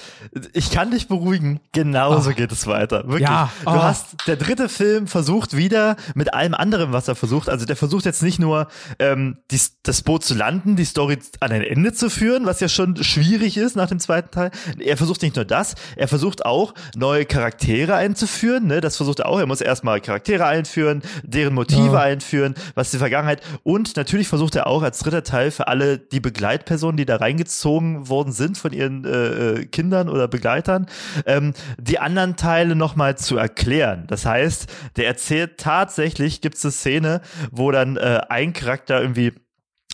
[0.54, 3.04] ich kann dich beruhigen, genauso geht es weiter.
[3.08, 3.22] Wirklich.
[3.30, 3.51] Ja.
[3.63, 3.82] Du Oh.
[3.84, 7.50] hast, der dritte Film versucht wieder mit allem anderen, was er versucht.
[7.50, 8.68] Also der versucht jetzt nicht nur,
[9.00, 12.68] ähm, die, das Boot zu landen, die Story an ein Ende zu führen, was ja
[12.70, 14.51] schon schwierig ist nach dem zweiten Teil.
[14.80, 18.68] Er versucht nicht nur das, er versucht auch neue Charaktere einzuführen.
[18.68, 18.82] Ne?
[18.82, 19.39] Das versucht er auch.
[19.39, 22.01] Er muss erstmal Charaktere einführen, deren Motive Ja.
[22.01, 23.37] einführen, was die Vergangenheit.
[23.63, 28.10] Und natürlich versucht er auch als dritter Teil für alle die Begleitpersonen, die da reingezogen
[28.10, 30.88] worden sind von ihren äh, äh, Kindern oder Begleitern,
[31.25, 34.06] ähm, die anderen Teile nochmal zu erklären.
[34.08, 39.34] Das heißt, der erzählt tatsächlich, gibt es eine Szene, wo dann äh, ein Charakter irgendwie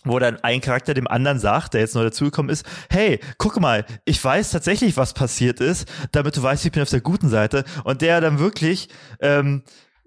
[0.05, 3.85] wo dann ein Charakter dem anderen sagt, der jetzt neu dazugekommen ist, hey, guck mal,
[4.05, 7.63] ich weiß tatsächlich, was passiert ist, damit du weißt, ich bin auf der guten Seite.
[7.83, 8.89] Und der dann wirklich
[9.21, 9.63] ähm,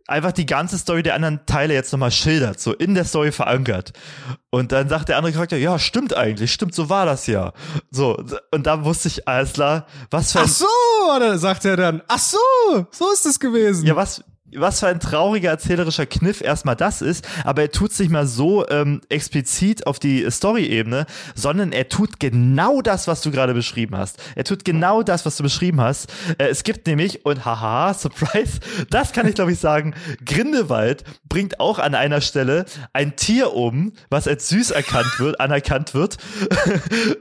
[0.06, 3.92] einfach die ganze Story der anderen Teile jetzt nochmal schildert, so in der Story verankert.
[4.50, 7.52] Und dann sagt der andere Charakter, ja, stimmt eigentlich, stimmt, so war das ja.
[7.90, 8.16] So,
[8.52, 12.02] und da wusste ich, alles klar, was für ein, Ach so, sagt er dann.
[12.08, 12.38] Ach so,
[12.90, 13.86] so ist es gewesen.
[13.86, 14.22] ja, was,
[14.54, 18.26] was für ein trauriger erzählerischer Kniff erstmal das ist, aber er tut es nicht mal
[18.26, 23.96] so ähm, explizit auf die Story-Ebene, sondern er tut genau das, was du gerade beschrieben
[23.96, 24.22] hast.
[24.34, 26.12] Er tut genau das, was du beschrieben hast.
[26.38, 28.60] Äh, es gibt nämlich, und haha, Surprise,
[28.90, 33.92] das kann ich glaube ich sagen, Grindelwald bringt auch an einer Stelle ein Tier um,
[34.10, 36.16] was als süß erkannt wird, anerkannt wird.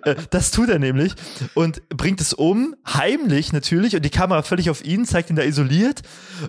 [0.03, 1.13] Äh, das tut er nämlich
[1.53, 5.43] und bringt es um, heimlich natürlich, und die Kamera völlig auf ihn, zeigt ihn da
[5.43, 6.01] isoliert,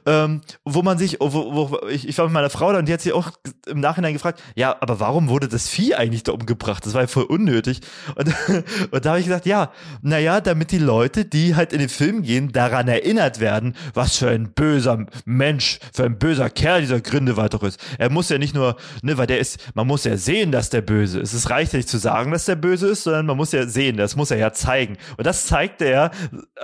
[0.04, 2.92] ähm, wo man sich, wo, wo, ich, ich war mit meiner Frau da und die
[2.92, 3.30] hat sich auch
[3.68, 6.84] im Nachhinein gefragt, ja, aber warum wurde das Vieh eigentlich da umgebracht?
[6.84, 7.82] Das war ja voll unnötig.
[8.16, 8.34] Und,
[8.90, 9.70] und da habe ich gesagt, ja,
[10.02, 14.28] naja, damit die Leute, die halt in den Film gehen, daran erinnert werden, was für
[14.28, 17.78] ein böser Mensch, für ein böser Kerl dieser Grindelwald doch ist.
[17.98, 20.80] Er muss ja nicht nur, ne, weil der ist, man muss ja sehen, dass der
[20.80, 21.32] böse ist.
[21.32, 23.96] Es reicht ja nicht zu sagen, dass der böse ist, sondern man muss ja sehen,
[23.96, 24.96] das muss er ja zeigen.
[25.16, 26.10] Und das zeigt er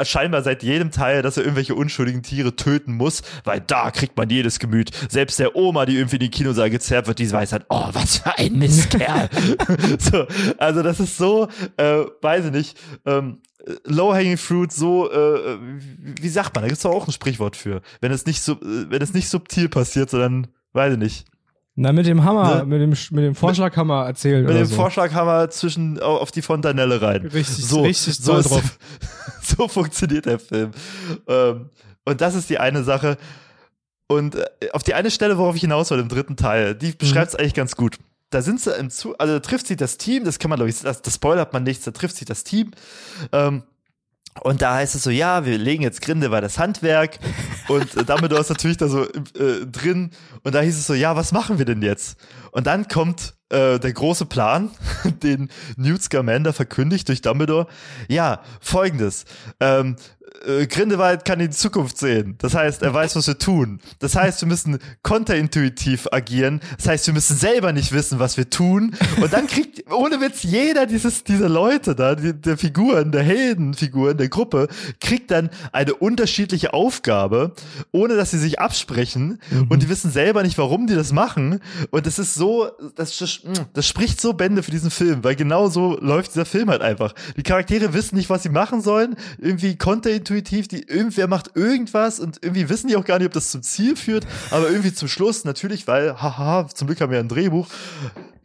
[0.02, 4.28] scheinbar seit jedem Teil, dass er irgendwelche unschuldigen Tiere töten muss, weil da kriegt man
[4.30, 4.90] jedes Gemüt.
[5.08, 8.18] Selbst der Oma, die irgendwie in den Kinosaal gezerrt wird, die weiß halt, oh, was
[8.18, 9.28] für ein Mistkerl.
[9.98, 10.26] so,
[10.58, 13.38] also das ist so, äh, weiß ich nicht, ähm,
[13.84, 15.56] Low-hanging fruit, so, äh,
[16.20, 17.80] wie sagt man, da gibt's doch auch ein Sprichwort für.
[18.00, 21.24] Wenn es nicht, sub, äh, wenn es nicht subtil passiert, sondern, weiß ich nicht.
[21.76, 22.66] Na, mit dem Hammer, Ne?
[22.66, 24.44] mit dem, mit dem Vorschlaghammer erzählen.
[24.44, 24.74] Mit dem so.
[24.74, 27.22] Vorschlaghammer zwischen au- auf die Fontanelle rein.
[27.22, 28.78] Richtig, so, richtig so, ist, drauf.
[29.42, 30.72] so funktioniert der Film.
[31.28, 31.70] Ähm,
[32.04, 33.16] und das ist die eine Sache.
[34.12, 37.30] Und äh, auf die eine Stelle, worauf ich hinaus will, im dritten Teil, die beschreibt
[37.30, 37.98] es eigentlich ganz gut.
[38.30, 40.70] Da sind sie im Zu, also da trifft sie das Team, das kann man, glaube
[40.70, 42.72] ich, das, das spoilert man nichts, da trifft sie das Team.
[43.32, 43.62] Ähm,
[44.40, 47.18] und da heißt es so, ja, wir legen jetzt Grindelwald das Handwerk
[47.68, 50.10] und äh, Dumbledore ist natürlich da so äh, drin
[50.42, 52.18] und da hieß es so, ja, was machen wir denn jetzt?
[52.50, 54.70] Und dann kommt äh, der große Plan,
[55.22, 57.66] den Newt Scamander verkündigt durch Dumbledore.
[58.08, 59.26] Ja, folgendes.
[59.60, 59.96] Ähm,
[60.46, 62.36] äh, Grindelwald kann in die Zukunft sehen.
[62.38, 63.80] Das heißt, er weiß, was wir tun.
[63.98, 66.60] Das heißt, wir müssen konterintuitiv agieren.
[66.76, 68.94] Das heißt, wir müssen selber nicht wissen, was wir tun.
[69.20, 74.16] Und dann kriegt, ohne Witz, jeder dieses, dieser Leute da, die, der Figuren, der Heldenfiguren
[74.16, 74.68] der Gruppe,
[75.00, 77.52] kriegt dann eine unterschiedliche Aufgabe,
[77.92, 79.38] ohne dass sie sich absprechen.
[79.68, 81.60] Und die wissen selber nicht, warum die das machen.
[81.90, 83.16] Und das ist so, das,
[83.72, 87.14] das spricht so Bände für diesen Film, weil genau so läuft dieser Film halt einfach.
[87.36, 89.16] Die Charaktere wissen nicht, was sie machen sollen.
[89.38, 93.50] Irgendwie konterintuitiv, die, irgendwer macht irgendwas und irgendwie wissen die auch gar nicht, ob das
[93.50, 94.26] zum Ziel führt.
[94.50, 97.68] Aber irgendwie zum Schluss, natürlich, weil, haha, zum Glück haben wir ein Drehbuch,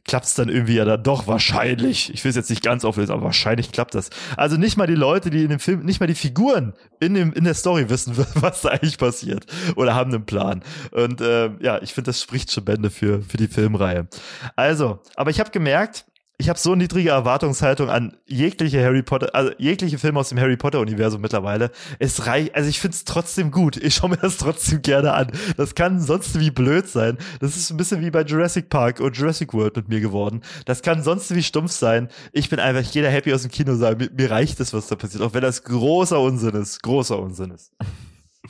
[0.07, 2.13] klappt's dann irgendwie ja dann doch wahrscheinlich.
[2.13, 4.09] Ich will es jetzt nicht ganz auflösen, aber wahrscheinlich klappt das.
[4.37, 7.33] Also nicht mal die Leute, die in dem Film, nicht mal die Figuren in dem
[7.33, 9.45] in der Story wissen, was da eigentlich passiert
[9.75, 10.63] oder haben einen Plan.
[10.91, 14.07] Und äh, ja, ich finde, das spricht schon Bände für für die Filmreihe.
[14.55, 16.05] Also, aber ich habe gemerkt,
[16.39, 20.55] ich habe so niedrige Erwartungshaltung an jegliche Harry Potter, also jegliche Filme aus dem Harry
[20.55, 21.71] Potter Universum mittlerweile.
[21.97, 23.75] Es reicht, also ich find's trotzdem gut.
[23.77, 25.31] Ich schaue mir das trotzdem gerne an.
[25.57, 27.17] Das kann sonst wie blöd sein.
[27.39, 30.41] Das ist ein bisschen wie bei Jurassic Park und Jurassic World mit mir geworden.
[30.65, 32.07] Das kann sonst wie stumpf sein.
[32.33, 33.97] Ich bin einfach jeder happy aus dem Kino sagen.
[33.97, 36.83] Mir, mir reicht es, was da passiert, auch wenn das großer Unsinn ist.
[36.83, 37.71] Großer Unsinn ist.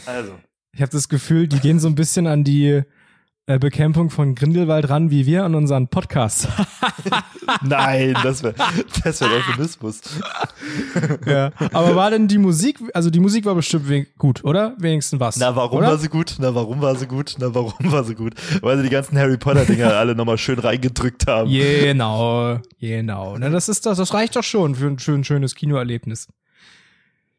[0.05, 0.33] Also.
[0.73, 2.83] Ich habe das Gefühl, die gehen so ein bisschen an die
[3.47, 6.49] Bekämpfung von Grindelwald ran, wie wir an unseren Podcast.
[7.63, 8.55] Nein, das wäre
[9.05, 10.01] das wär Euphemismus.
[11.25, 11.51] ja.
[11.71, 14.75] Aber war denn die Musik, also die Musik war bestimmt gut, oder?
[14.79, 15.37] Wenigstens was.
[15.37, 15.87] Na, warum oder?
[15.87, 16.35] war sie gut?
[16.39, 17.35] Na, warum war sie gut?
[17.39, 18.33] Na, warum war sie gut?
[18.61, 21.49] Weil sie die ganzen Harry Potter-Dinger alle nochmal schön reingedrückt haben.
[21.49, 23.37] Genau, genau.
[23.37, 26.27] Na, das ist das, das reicht doch schon für ein schön, schönes Kinoerlebnis.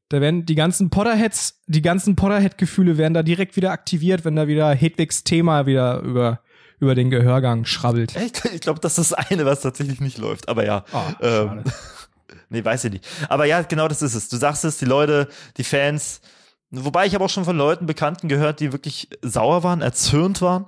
[0.09, 4.49] Da werden die ganzen Potterheads, die ganzen Potterhead-Gefühle werden da direkt wieder aktiviert, wenn da
[4.49, 6.41] wieder Hedwigs Thema wieder über,
[6.81, 8.17] über den Gehörgang schrabbelt.
[8.17, 10.49] Ich, ich glaube, das ist das eine, was tatsächlich nicht läuft.
[10.49, 10.85] Aber ja.
[10.93, 11.65] Ah, ähm,
[12.49, 13.07] nee, weiß ich nicht.
[13.29, 14.31] Aber ja, genau das ist es.
[14.31, 16.23] Du sagst es, die Leute, die Fans,
[16.71, 20.67] wobei ich habe auch schon von Leuten, Bekannten gehört, die wirklich sauer waren, erzürnt waren.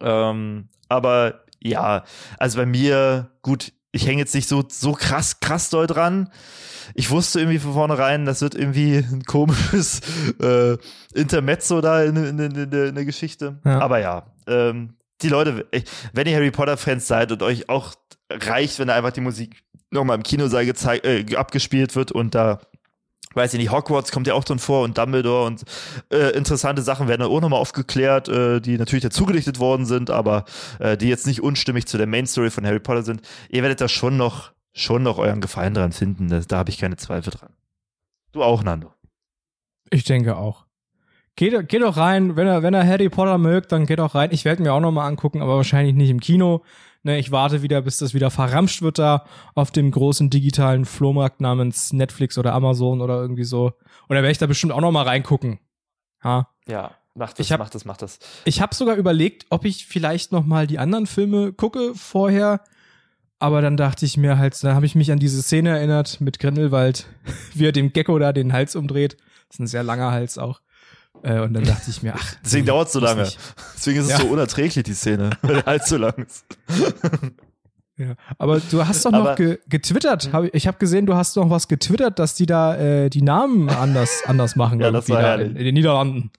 [0.00, 2.04] Ähm, aber ja,
[2.38, 6.30] also bei mir, gut, ich hänge jetzt nicht so, so krass, krass doll dran.
[6.94, 10.00] Ich wusste irgendwie von vornherein, das wird irgendwie ein komisches
[10.42, 10.76] äh,
[11.14, 13.58] Intermezzo da in, in, in, in, der- Geschichte.
[13.64, 13.80] Ja.
[13.80, 15.66] Aber ja, ähm, die Leute,
[16.12, 17.94] wenn ihr Harry Potter-Fans seid und euch auch
[18.30, 22.60] reicht, wenn da einfach die Musik nochmal im Kinosaal gezeigt, äh, abgespielt wird und da
[23.38, 25.62] weiß ich nicht, Hogwarts kommt ja auch drin vor und Dumbledore und
[26.12, 30.44] äh, interessante Sachen werden dann auch nochmal aufgeklärt, äh, die natürlich dazugedichtet worden sind, aber
[30.78, 33.22] äh, die jetzt nicht unstimmig zu der Main Story von Harry Potter sind.
[33.48, 36.28] Ihr werdet da schon noch, schon noch euren Gefallen dran finden.
[36.28, 37.50] Das, da habe ich keine Zweifel dran.
[38.32, 38.92] Du auch, Nando.
[39.90, 40.66] Ich denke auch.
[41.36, 44.30] Geht, geht doch rein, wenn er, wenn er Harry Potter mögt, dann geht doch rein.
[44.32, 46.62] Ich werde mir auch noch mal angucken, aber wahrscheinlich nicht im Kino.
[47.04, 51.40] Ne, ich warte wieder, bis das wieder verramscht wird da auf dem großen digitalen Flohmarkt
[51.40, 53.66] namens Netflix oder Amazon oder irgendwie so.
[54.08, 55.60] Und dann werde ich da bestimmt auch noch mal reingucken.
[56.24, 56.48] Ja.
[56.66, 58.18] Ja, macht das, Ich hab- macht das, macht das.
[58.44, 62.62] Ich habe sogar überlegt, ob ich vielleicht noch mal die anderen Filme gucke vorher.
[63.38, 66.40] Aber dann dachte ich mir halt, dann habe ich mich an diese Szene erinnert mit
[66.40, 67.06] Grindelwald,
[67.54, 69.16] wie er dem Gecko da den Hals umdreht.
[69.46, 70.60] Das ist ein sehr langer Hals auch.
[71.22, 72.34] Äh, und dann dachte ich mir, ach.
[72.44, 73.22] Deswegen nee, dauert es so lange.
[73.22, 73.38] nicht.
[73.76, 74.18] Deswegen ist es Ja.
[74.20, 76.44] so unerträglich, die Szene, weil Hals so lang ist.
[78.00, 78.14] Ja.
[78.38, 80.32] Aber du hast doch noch ge getwittert.
[80.32, 83.68] Hab, ich habe gesehen, du hast noch was getwittert, dass die da äh, die Namen
[83.68, 84.78] anders, anders machen.
[84.80, 85.48] Ja, das war herrlich.
[85.50, 86.30] in, in den Niederlanden.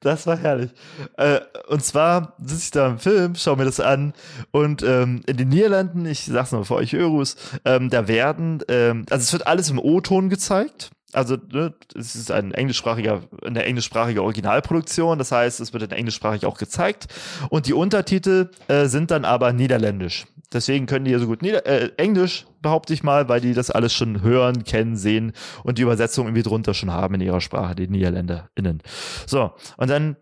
[0.00, 0.70] Das war herrlich.
[1.18, 4.14] Äh, und zwar sitze ich da im Film, schaue mir das an
[4.52, 9.04] und ähm, in den Niederlanden, ich sag's noch für euch Eurus, ähm, da werden, ähm,
[9.10, 10.92] also es wird alles im O-Ton gezeigt.
[11.12, 16.46] Also ne, es ist ein englischsprachiger, eine englischsprachige Originalproduktion, das heißt, es wird in englischsprachig
[16.46, 17.06] auch gezeigt
[17.50, 20.26] und die Untertitel äh, sind dann aber niederländisch.
[20.52, 23.70] Deswegen können die ja so gut Nieder äh, Englisch, behaupte ich mal, weil die das
[23.70, 25.32] alles schon hören, kennen, sehen
[25.64, 28.82] und die Übersetzung irgendwie drunter schon haben in ihrer Sprache, die NiederländerInnen.
[29.26, 30.16] So, und dann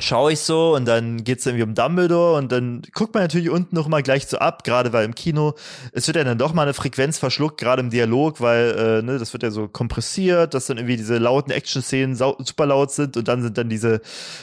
[0.00, 3.74] schaue ich so und dann geht's irgendwie um Dumbledore und dann guckt man natürlich unten
[3.74, 5.54] noch mal gleich so ab, gerade weil im Kino,
[5.92, 9.18] es wird ja dann doch mal eine Frequenz verschluckt, gerade im Dialog, weil äh, ne,
[9.18, 13.26] das wird ja so kompressiert, dass dann irgendwie diese lauten Action-Szenen super laut sind und
[13.26, 14.00] dann sind dann diese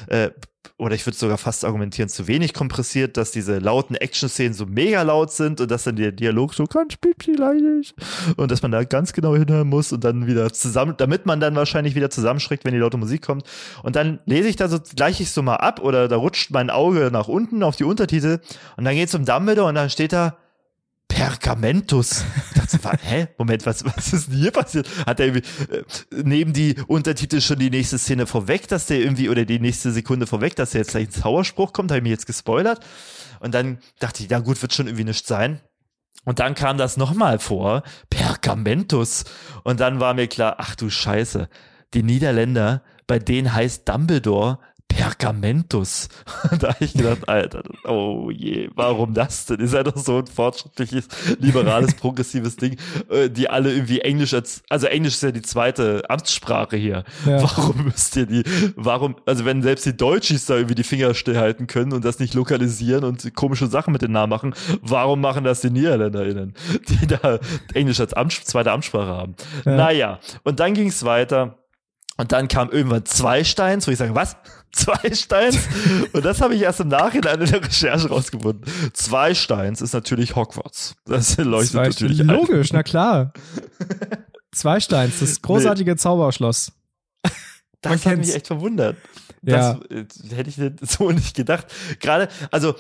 [0.08, 0.30] äh,
[0.78, 5.02] oder ich würde sogar fast argumentieren, zu wenig kompressiert, dass diese lauten Action-Szenen so mega
[5.02, 7.94] laut sind und dass dann der Dialog so ganz leidig
[8.38, 11.56] und dass man da ganz genau hinhören muss und dann wieder zusammen, damit man dann
[11.56, 13.46] wahrscheinlich wieder zusammenschreckt, wenn die laute Musik kommt.
[13.84, 16.70] Und dann lese ich da so, gleiche ich so mal ab oder da rutscht mein
[16.70, 18.40] Auge nach unten auf die Untertitel
[18.78, 20.38] und dann geht's um Dumbledore und dann steht da
[21.08, 22.24] Pergamentus.
[22.48, 23.28] Ich dachte, wa- hä?
[23.38, 24.88] Moment, was, was ist denn hier passiert?
[25.06, 25.84] Hat er irgendwie äh,
[26.24, 30.28] neben die Untertitel schon die nächste Szene vorweg, dass der irgendwie, oder die nächste Sekunde
[30.28, 31.92] vorweg, dass der jetzt gleich ein Zauberspruch kommt?
[31.92, 32.86] Habe ich mir jetzt gespoilert?
[33.40, 35.62] Und dann dachte ich, ja gut, wird schon irgendwie nichts sein.
[36.26, 39.26] Und dann kam das nochmal vor, Pergamentus.
[39.64, 41.50] Und dann war mir klar, ach du Scheiße,
[41.94, 44.60] die Niederländer, bei denen heißt Dumbledore
[44.96, 46.08] Pergamentus.
[46.60, 49.60] Da habe ich gedacht, Alter, oh je, warum das denn?
[49.60, 51.08] Ist ja doch so ein fortschrittliches,
[51.40, 52.78] liberales, progressives Ding,
[53.10, 57.04] äh, die alle irgendwie Englisch als, also Englisch ist ja die zweite Amtssprache hier.
[57.26, 57.42] Ja.
[57.42, 58.44] Warum müsst ihr die,
[58.76, 62.34] warum, also wenn selbst die Deutschis da irgendwie die Finger stillhalten können und das nicht
[62.34, 66.54] lokalisieren und komische Sachen mit den Namen machen, warum machen das die NiederländerInnen,
[66.88, 67.40] die da
[67.74, 69.36] Englisch als Amts zweite Amtssprache haben?
[69.66, 69.76] Ja.
[69.76, 71.58] Naja, und dann ging es weiter.
[72.18, 74.36] Und dann kam irgendwann zwei Steins, wo ich sage, was?
[74.76, 75.58] Zwei Steins?
[76.12, 78.66] Und das habe ich erst im Nachhinein in der Recherche rausgefunden.
[78.92, 80.96] Zwei Steins ist natürlich Hogwarts.
[81.06, 82.28] Das leuchtet Zwei- natürlich ein.
[82.28, 83.32] Logisch, na klar.
[84.52, 86.72] Zweisteins, das großartige Zauberschloss.
[87.24, 87.32] man
[87.82, 88.28] Das hat kennt's.
[88.28, 88.98] mich echt verwundert.
[89.44, 89.76] Ja.
[89.90, 90.58] Das äh, hätte ich
[90.92, 91.68] so nicht gedacht.
[92.02, 92.76] Gerade, also,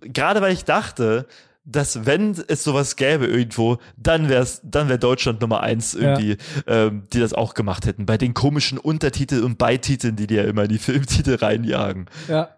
[0.00, 1.26] gerade weil ich dachte,
[1.66, 6.36] dass wenn es sowas gäbe irgendwo, dann wär's, dann wäre Deutschland Nummer eins irgendwie,
[6.68, 8.06] ähm, die das auch gemacht hätten.
[8.06, 12.06] Bei den komischen Untertiteln und Beititeln, die die ja immer in die Filmtitel reinjagen.
[12.28, 12.56] Ja.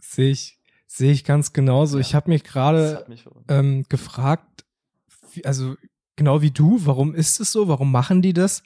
[0.00, 1.98] Sehe ich, sehe ich ganz genauso.
[1.98, 3.04] Ich habe mich gerade
[3.48, 4.64] ähm, gefragt,
[5.32, 5.74] wie, also
[6.14, 7.66] genau wie du, warum ist es so?
[7.66, 8.62] Warum machen die das?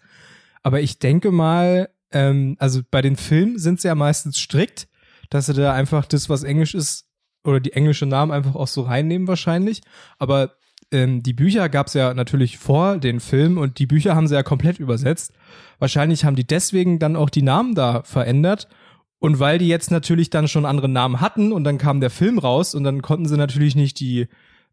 [0.62, 4.88] Aber ich denke mal, ähm, also bei den Filmen sind sie ja meistens strikt,
[5.30, 7.07] dass sie da einfach das, was Englisch ist,
[7.48, 9.80] oder die englische Namen einfach auch so reinnehmen wahrscheinlich.
[10.18, 10.52] Aber
[10.92, 14.42] ähm, die Bücher gab's ja natürlich vor den Film und die Bücher haben sie ja
[14.42, 15.32] komplett übersetzt.
[15.78, 18.68] Wahrscheinlich haben die deswegen dann auch die Namen da verändert.
[19.20, 22.38] Und weil die jetzt natürlich dann schon andere Namen hatten und dann kam der Film
[22.38, 24.28] raus und dann konnten sie natürlich nicht die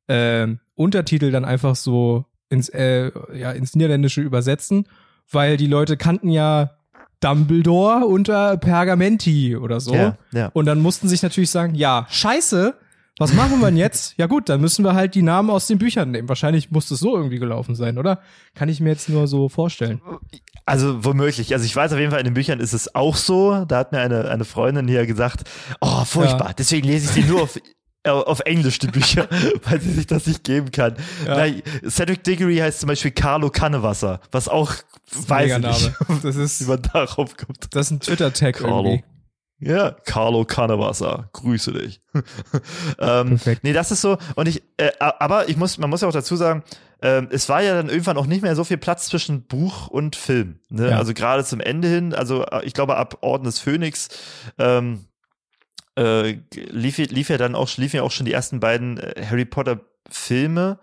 [0.06, 4.88] äh, Untertitel dann einfach so ins, äh, ja, ins Niederländische übersetzen,
[5.32, 6.78] weil die Leute kannten ja
[7.20, 9.94] Dumbledore unter Pergamenti oder so.
[9.94, 10.50] Ja, ja.
[10.54, 12.76] Und dann mussten sich natürlich sagen, ja, scheiße,
[13.18, 14.14] was machen wir denn jetzt?
[14.18, 16.28] ja gut, dann müssen wir halt die Namen aus den Büchern nehmen.
[16.28, 18.20] Wahrscheinlich muss es so irgendwie gelaufen sein, oder?
[18.54, 20.02] Kann ich mir jetzt nur so vorstellen.
[20.66, 21.54] Also womöglich.
[21.54, 23.66] Also ich weiß auf jeden Fall, in den Büchern ist es auch so.
[23.66, 25.44] Da hat mir eine, eine Freundin hier gesagt,
[25.80, 26.54] oh, furchtbar, Ja.
[26.58, 27.62] deswegen lese ich die nur auf, äh,
[28.14, 29.28] auf Englisch, die Bücher,
[29.64, 30.96] weil sie sich das nicht geben kann.
[31.26, 31.48] Ja.
[31.48, 34.74] Na, Cedric Diggory heißt zum Beispiel Carlo Kannewasser, was auch
[35.28, 35.92] weiß ich nicht.
[36.24, 37.68] Das wie ist, man darauf kommt.
[37.72, 38.90] das ist ein Twitter-Tag Carlo.
[38.90, 39.04] irgendwie.
[39.60, 42.02] Ja, Carlo Kannewasser, grüße dich.
[43.00, 43.64] ähm, Perfekt.
[43.64, 44.18] nee, das ist so.
[44.36, 46.64] Und ich, äh, aber ich muss, man muss ja auch dazu sagen,
[47.02, 50.16] ähm, es war ja dann irgendwann auch nicht mehr so viel Platz zwischen Buch und
[50.16, 50.60] Film.
[50.70, 50.90] Ne?
[50.90, 50.98] Ja.
[50.98, 54.10] Also gerade zum Ende hin, also äh, ich glaube ab Orden des Phönix
[54.58, 55.06] ähm,
[55.96, 59.46] äh, lief, lief ja dann auch, liefen ja auch schon die ersten beiden äh, Harry
[59.46, 60.80] Potter Filme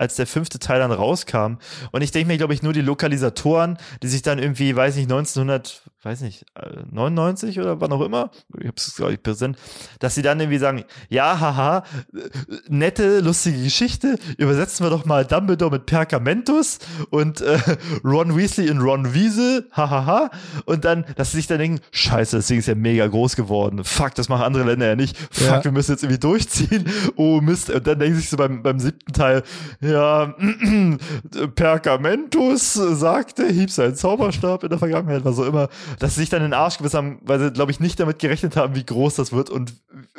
[0.00, 1.58] als der fünfte Teil dann rauskam.
[1.92, 5.12] Und ich denke mir, glaube ich, nur die Lokalisatoren, die sich dann irgendwie, weiß nicht,
[5.12, 9.58] 1900, weiß nicht, äh, 99 oder wann auch immer, ich habe es, glaube ich, präsent,
[9.98, 11.84] dass sie dann irgendwie sagen, ja, haha,
[12.14, 12.20] äh,
[12.68, 16.78] nette, lustige Geschichte, übersetzen wir doch mal Dumbledore mit Pergamentus
[17.10, 17.58] und äh,
[18.02, 20.30] Ron Weasley in Ron Wiesel, hahaha,
[20.64, 23.84] und dann, dass sie sich dann denken, scheiße, das Ding ist ja mega groß geworden,
[23.84, 25.64] fuck, das machen andere Länder ja nicht, fuck, Ja.
[25.64, 26.84] wir müssen jetzt irgendwie durchziehen,
[27.16, 29.42] oh Mist, und dann denken sie sich so beim, beim siebten Teil,
[29.80, 30.34] ja,
[31.54, 36.40] Pergamentus sagte, hieb seinen Zauberstab in der Vergangenheit, was auch immer, dass sie sich dann
[36.42, 39.16] in den Arsch gebissen haben, weil sie, glaube ich, nicht damit gerechnet haben, wie groß
[39.16, 39.74] das wird und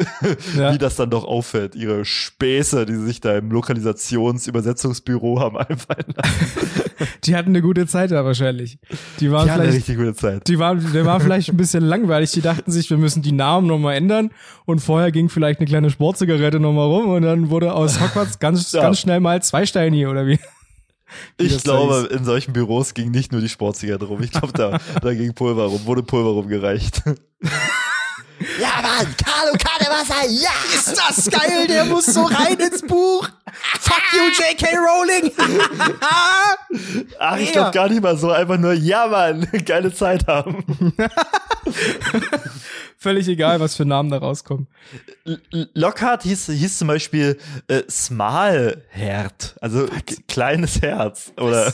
[0.58, 0.74] Ja.
[0.74, 1.76] wie das dann doch auffällt.
[1.76, 6.34] Ihre Späße, die sie sich da im Lokalisations-Übersetzungsbüro haben einfallen lassen.
[7.24, 8.78] Die hatten eine gute Zeit da wahrscheinlich.
[9.20, 10.48] Die waren Die hatten eine vielleicht, richtig gute Zeit.
[10.48, 12.32] die waren, der war vielleicht ein bisschen langweilig.
[12.32, 14.30] Die dachten sich, wir müssen die Namen nochmal ändern.
[14.66, 18.72] Und vorher ging vielleicht eine kleine Sportzigarette nochmal rum und dann wurde aus Hogwarts ganz,
[18.72, 18.82] Ja.
[18.84, 20.40] ganz schnell mal zwei Steini oder wie?
[21.38, 24.22] Ich glaube, in solchen Büros ging nicht nur die Sportzigarette rum.
[24.24, 27.04] Ich glaube, da, da ging Pulver rum, wurde Pulver rumgereicht.
[28.60, 30.50] Ja, Mann, Carlo Kannewasser, ja!
[30.74, 31.68] Ist das geil?
[31.68, 33.28] Der muss so rein ins Buch.
[33.80, 34.78] Fuck you, J.K.
[34.78, 35.32] Rowling.
[37.20, 40.64] Ach, ich glaube gar nicht mal so, einfach nur, ja Mann, geile Zeit haben.
[43.04, 44.68] Völlig egal, was für Namen da rauskommen.
[45.74, 47.36] Lockhart hieß, hieß zum Beispiel
[47.68, 51.32] äh, Small-Herd, also k- kleines Herz.
[51.38, 51.74] Oder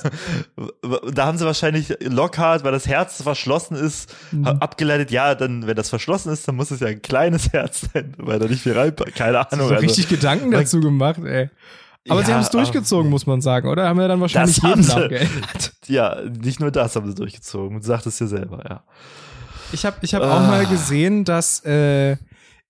[1.12, 4.13] da haben sie wahrscheinlich Lockhart, weil das Herz verschlossen ist,
[4.46, 7.82] ha- abgeleitet, ja, dann, wenn das verschlossen ist, dann muss es ja ein kleines Herz
[7.94, 9.16] sein, weil da nicht viel reinpasst.
[9.16, 9.68] Keine Ahnung.
[9.68, 11.50] So also, richtig Gedanken dazu gemacht, ey.
[12.08, 13.90] Aber sie Ja, haben es durchgezogen, muss man sagen, oder?
[13.90, 14.94] Haben wir dann wahrscheinlich jeden sie.
[14.96, 15.74] Namen geändert.
[15.88, 17.82] ja, nicht nur das haben sie durchgezogen.
[17.82, 18.84] Du sagtest ja selber, ja.
[19.72, 20.48] Ich habe ich hab auch Ah.
[20.48, 22.18] mal gesehen, dass äh,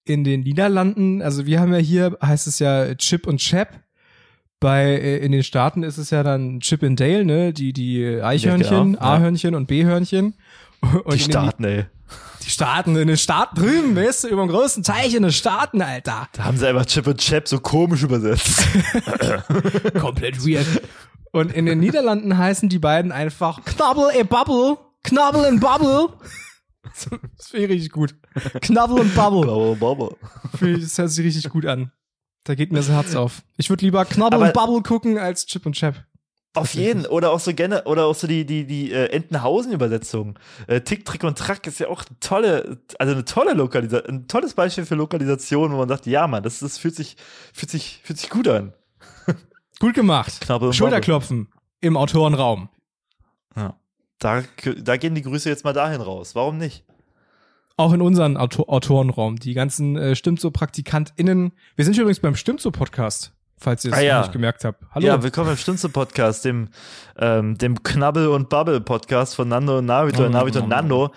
[0.05, 3.69] in den Niederlanden, also wir haben ja hier, heißt es ja Chip und Chap.
[4.59, 7.53] Bei äh, in den Staaten ist es ja dann Chip and Dale, ne?
[7.53, 9.13] Die die Eichhörnchen, genau, ja.
[9.15, 10.33] A-Hörnchen und B-Hörnchen.
[10.81, 11.85] Und Die den- Staaten, ey.
[12.43, 15.81] Die Staaten, in den Staaten drüben, weißt du, über dem großen Teich in den Staaten,
[15.81, 16.29] Alter.
[16.31, 18.63] Da haben sie einfach Chip und Chap so komisch übersetzt.
[19.99, 20.65] Komplett weird.
[21.31, 26.07] Und in den Niederlanden heißen die beiden einfach Knabbel e Bubble, Knabbel and Bubble.
[27.37, 28.15] Das finde ich richtig gut.
[28.61, 29.75] Knabbel und Bubble.
[29.79, 30.15] Baba.
[30.57, 31.91] Finde ich, Das hört sich richtig gut an.
[32.43, 33.41] Da geht mir das Herz auf.
[33.57, 36.05] Ich würde lieber Knabbel und Bubble gucken als Chip und Chap.
[36.53, 37.05] Auf jeden.
[37.05, 40.39] Oder auch so gerne, oder auch so die, die, die äh, Entenhausen-Übersetzung.
[40.65, 44.27] Äh, Tick, Trick und Track ist ja auch eine tolle, also eine tolle Lokalisation, ein
[44.27, 47.15] tolles Beispiel für Lokalisation, wo man sagt, ja, Mann, das, das fühlt sich,
[47.53, 48.73] fühlt sich, fühlt sich gut an.
[49.79, 50.41] Gut gemacht.
[50.41, 51.49] Knabbel und Schulterklopfen
[51.81, 52.69] im Autorenraum.
[54.19, 54.41] Da,
[54.77, 56.33] da gehen die Grüße jetzt mal dahin raus.
[56.33, 56.83] Warum nicht?
[57.75, 59.35] Auch in unseren Auto Autorenraum.
[59.35, 61.51] Die ganzen äh, Stimmt so PraktikantInnen.
[61.75, 64.15] Wir sind übrigens beim Stimmt so Podcast, falls ihr es Ah, ja.
[64.17, 64.83] noch nicht gemerkt habt.
[64.91, 65.05] Hallo.
[65.05, 66.69] Ja, willkommen im Stimmste Podcast, dem,
[67.19, 71.11] ähm, dem Knabbel und Bubble Podcast von Nando und Navito, Oh, Navito oh, und Nando.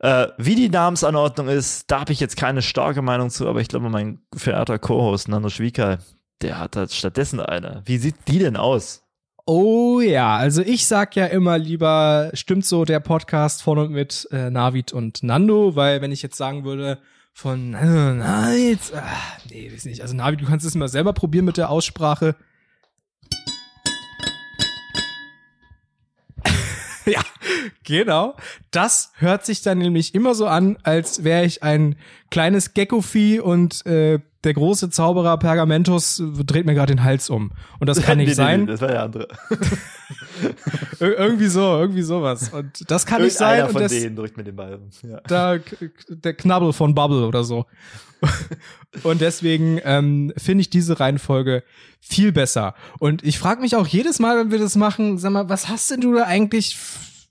[0.00, 3.68] Äh, wie die Namensanordnung ist, da habe ich jetzt keine starke Meinung zu, aber ich
[3.68, 5.96] glaube, mein verehrter Co-Host Nando Schwieker,
[6.42, 7.80] der hat halt stattdessen eine.
[7.86, 9.03] Wie sieht die denn aus?
[9.46, 14.26] Oh ja, also ich sag ja immer lieber, stimmt so der Podcast von und mit
[14.30, 16.98] äh, Navid und Nando, weil wenn ich jetzt sagen würde
[17.34, 19.02] von Nando, Navid, ah,
[19.50, 20.00] nee, weiß nicht.
[20.00, 22.36] Also Navid, du kannst es mal selber probieren mit der Aussprache.
[27.04, 27.20] ja,
[27.84, 28.34] Genau.
[28.70, 31.96] Das hört sich dann nämlich immer so an, als wäre ich ein
[32.30, 37.52] kleines Gecko-Vieh und äh, der große Zauberer Pergamentus dreht mir gerade den Hals um.
[37.80, 38.60] Und das kann nicht Nee, nee, sein.
[38.60, 39.28] Nee, das war der andere.
[41.00, 42.50] Ir irgendwie so, irgendwie sowas.
[42.50, 43.64] Und das kann nicht sein.
[43.64, 44.78] Und von das, denen drückt mir den Ball.
[45.02, 45.20] Ja.
[45.26, 45.58] da,
[46.08, 47.66] der Knabbel von Bubble oder so.
[49.02, 51.62] Und deswegen ähm, finde ich diese Reihenfolge
[52.00, 52.74] viel besser.
[52.98, 55.90] Und ich frage mich auch jedes Mal, wenn wir das machen, sag mal, was hast
[55.90, 56.76] denn du da eigentlich?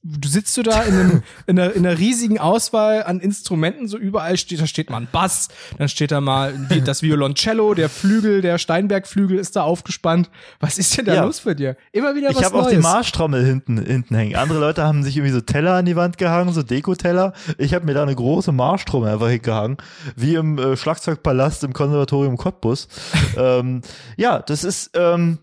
[0.06, 3.98] Du sitzt du da in, einem, in, einer, in einer riesigen Auswahl an Instrumenten, so
[3.98, 8.42] überall steht, da steht mal ein Bass, dann steht da mal das Violoncello, der Flügel,
[8.42, 10.30] der Steinbergflügel ist da aufgespannt.
[10.60, 11.24] Was ist denn da Ja.
[11.24, 11.78] los für dir?
[11.94, 14.36] Immer wieder was Ich habe auch die Marschtrommel hinten, hinten hängen.
[14.36, 17.32] Andere Leute haben sich irgendwie so Teller an die Wand gehangen, so Dekoteller.
[17.58, 19.78] Ich habe mir da eine große Marschtrommel einfach hingehangen,
[20.18, 22.90] wie im äh, Schlagzeugpalast im Konservatorium Cottbus.
[23.38, 23.82] ähm,
[24.18, 25.40] ja, das ist, ähm,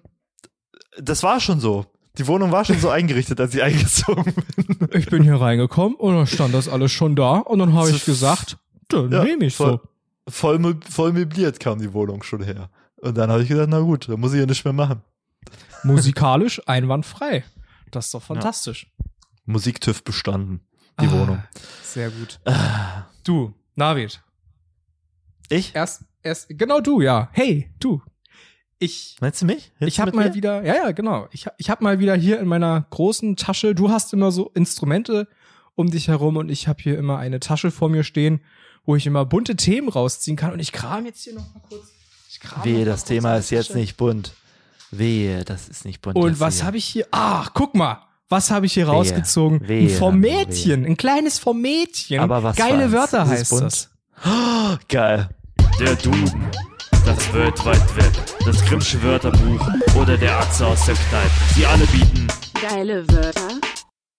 [0.98, 1.86] das war schon so.
[2.18, 4.88] Die Wohnung war schon so eingerichtet, als ich eingezogen bin.
[4.92, 8.04] Ich bin hier reingekommen und dann stand das alles schon da und dann habe ich
[8.04, 9.80] gesagt, dann Ja, nehme ich voll,
[10.26, 10.32] so.
[10.32, 12.70] Voll, voll möbliert kam die Wohnung schon her.
[12.96, 15.02] Und dann habe ich gedacht, na gut, dann muss ich ja nichts mehr machen.
[15.84, 17.44] Musikalisch einwandfrei.
[17.90, 18.92] Das ist doch fantastisch.
[19.46, 20.60] Musik-TÜV bestanden,
[21.00, 21.42] die Ah, Wohnung.
[21.82, 22.38] Sehr gut.
[23.24, 24.22] Du, Navid.
[25.48, 25.74] Ich?
[25.74, 27.28] Erst, erst, genau du, ja.
[27.32, 28.02] Hey, du.
[28.82, 29.70] Ich, Meinst du mich?
[29.78, 30.34] Jetzt ich habe mal mir?
[30.34, 31.28] wieder, ja, ja, genau.
[31.32, 34.50] Ich, hab- ich habe mal wieder hier in meiner großen Tasche, du hast immer so
[34.54, 35.28] Instrumente
[35.74, 38.40] um dich herum und ich habe hier immer eine Tasche vor mir stehen,
[38.86, 41.88] wo ich immer bunte Themen rausziehen kann und ich kram jetzt hier noch mal kurz.
[42.30, 44.32] Ich kram Wehe, das kurz Thema ist jetzt nicht bunt.
[44.90, 46.16] Wehe, das ist nicht bunt.
[46.16, 47.06] Und was habe ich hier?
[47.10, 47.98] Ach, guck mal.
[48.30, 48.92] Was habe ich hier Wehe.
[48.94, 49.68] rausgezogen?
[49.68, 52.20] Wehe, ein Formätchen, ein kleines Formätchen.
[52.20, 53.12] Aber was Geile war's?
[53.12, 53.62] Wörter Ist es heißt bunt?
[53.64, 53.90] das.
[54.88, 55.28] Geil.
[55.78, 56.44] Der Duden,
[57.04, 59.68] das Wide Web, das Grimmsche Wörterbuch
[60.00, 61.30] oder der Atze aus der Kneipe.
[61.54, 62.26] Sie alle bieten
[62.60, 63.60] Geile Wörter.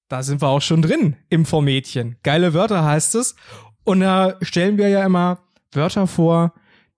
[0.09, 2.17] Da sind wir auch schon drin im Formätchen.
[2.23, 3.35] Geile Wörter heißt es.
[3.83, 5.39] Und da stellen wir ja immer
[5.71, 6.53] Wörter vor,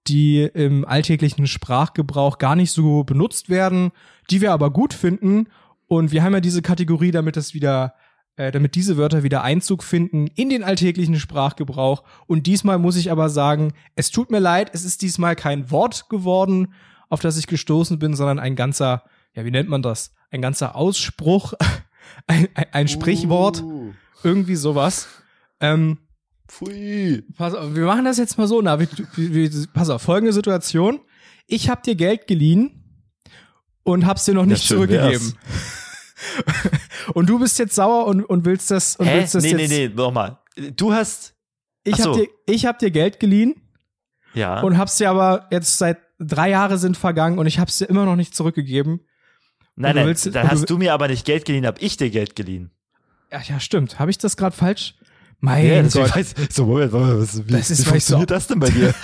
[0.07, 3.91] die im alltäglichen Sprachgebrauch gar nicht so benutzt werden,
[4.29, 5.47] die wir aber gut finden.
[5.87, 7.93] Und wir haben ja diese Kategorie, damit es wieder,
[8.35, 12.03] äh, damit diese Wörter wieder Einzug finden in den alltäglichen Sprachgebrauch.
[12.27, 16.09] Und diesmal muss ich aber sagen, es tut mir leid, es ist diesmal kein Wort
[16.09, 16.73] geworden,
[17.13, 19.03] auf das ich gestoßen bin, sondern ein ganzer,
[19.35, 20.11] ja, wie nennt man das?
[20.31, 21.53] Ein ganzer Ausspruch,
[22.27, 25.07] ein, ein, ein Sprichwort, Uh, irgendwie sowas.
[25.59, 25.99] Ähm,
[26.47, 27.23] pfui.
[27.37, 30.99] pass auf, wir machen das jetzt mal so, na, wie, wie, pass auf, folgende Situation.
[31.45, 32.83] Ich habe dir Geld geliehen
[33.83, 35.37] und hab's dir noch nicht schön zurückgegeben.
[37.13, 39.19] und du bist jetzt sauer und, und willst das und Hä?
[39.19, 39.69] willst das Nee, jetzt.
[39.69, 40.39] nee, nee, nochmal.
[40.75, 41.35] Du hast,
[41.83, 42.09] Ich so.
[42.11, 43.55] hab dir ich hab dir Geld geliehen
[44.33, 44.61] ja.
[44.61, 48.05] und hab's dir aber jetzt seit drei Jahre sind vergangen und ich hab's dir immer
[48.05, 49.01] noch nicht zurückgegeben.
[49.75, 52.09] nein, nein, willst- dann du- hast du mir aber nicht Geld geliehen, hab ich dir
[52.09, 52.71] Geld geliehen.
[53.31, 53.97] Ja, ja, stimmt.
[53.99, 54.95] Habe ich das gerade falsch?
[55.39, 56.15] Mein Ja, Gott.
[56.15, 58.93] weiß, so, Moment, was, wie, Das ist, wie ich so- funktioniert das denn bei dir?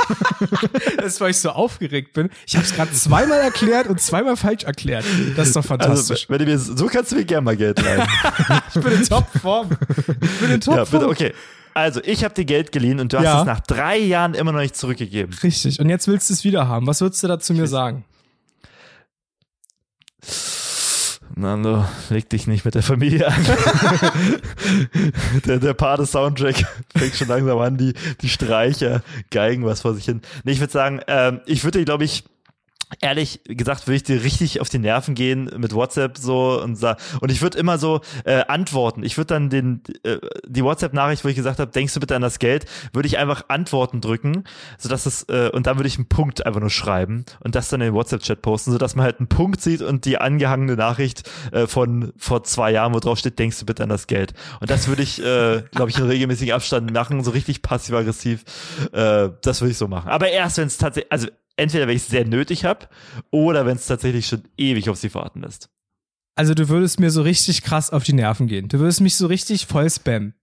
[0.97, 2.29] Das ist, weil ich so aufgeregt bin.
[2.47, 5.03] Ich habe es gerade zweimal erklärt und zweimal falsch erklärt.
[5.35, 6.29] Das ist doch Also, fantastisch.
[6.29, 8.07] wenn du mir, so kannst du mir gerne mal Geld leihen.
[8.73, 9.69] ich bin in Topform.
[9.99, 10.87] Ich bin in ja, Topform.
[10.91, 11.33] bitte, okay.
[11.79, 13.39] Also, ich habe dir Geld geliehen und du hast Ja.
[13.41, 15.33] es nach drei Jahren immer noch nicht zurückgegeben.
[15.43, 15.79] Richtig.
[15.79, 16.87] Und jetzt willst du es wieder haben.
[16.87, 18.05] Was würdest du dazu mir sagen?
[21.35, 23.45] Nando, leg dich nicht mit der Familie an.
[25.45, 26.65] der, der Pate-Soundtrack
[26.95, 30.21] fängt schon langsam an, die, die Streicher geigen was vor sich hin.
[30.43, 32.25] Nee, ich würde sagen, ähm, ich würde, glaube ich,
[33.01, 36.97] ehrlich gesagt, würde ich dir richtig auf die Nerven gehen mit WhatsApp so und sa
[37.21, 39.03] und ich würde immer so äh, antworten.
[39.03, 42.21] Ich würde dann den äh, die WhatsApp-Nachricht, wo ich gesagt habe, denkst du bitte an
[42.21, 44.43] das Geld, würde ich einfach Antworten drücken,
[44.77, 47.81] sodass es äh, und dann würde ich einen Punkt einfach nur schreiben und das dann
[47.81, 51.67] in den WhatsApp-Chat posten, sodass man halt einen Punkt sieht und die angehangene Nachricht äh,
[51.67, 54.33] von vor zwei Jahren, wo drauf steht, denkst du bitte an das Geld.
[54.59, 58.43] Und das würde ich, äh, glaube ich, in regelmäßigen Abstand machen, so richtig passiv-aggressiv.
[58.91, 60.09] Äh, das würde ich so machen.
[60.09, 61.27] Aber erst, wenn es tatsächlich, also
[61.59, 62.87] entweder wenn ich es sehr nötig habe
[63.31, 65.69] oder wenn es tatsächlich schon ewig auf sie warten lässt.
[66.35, 68.69] Also du würdest mir so richtig krass auf die Nerven gehen.
[68.69, 70.33] Du würdest mich so richtig voll spammen.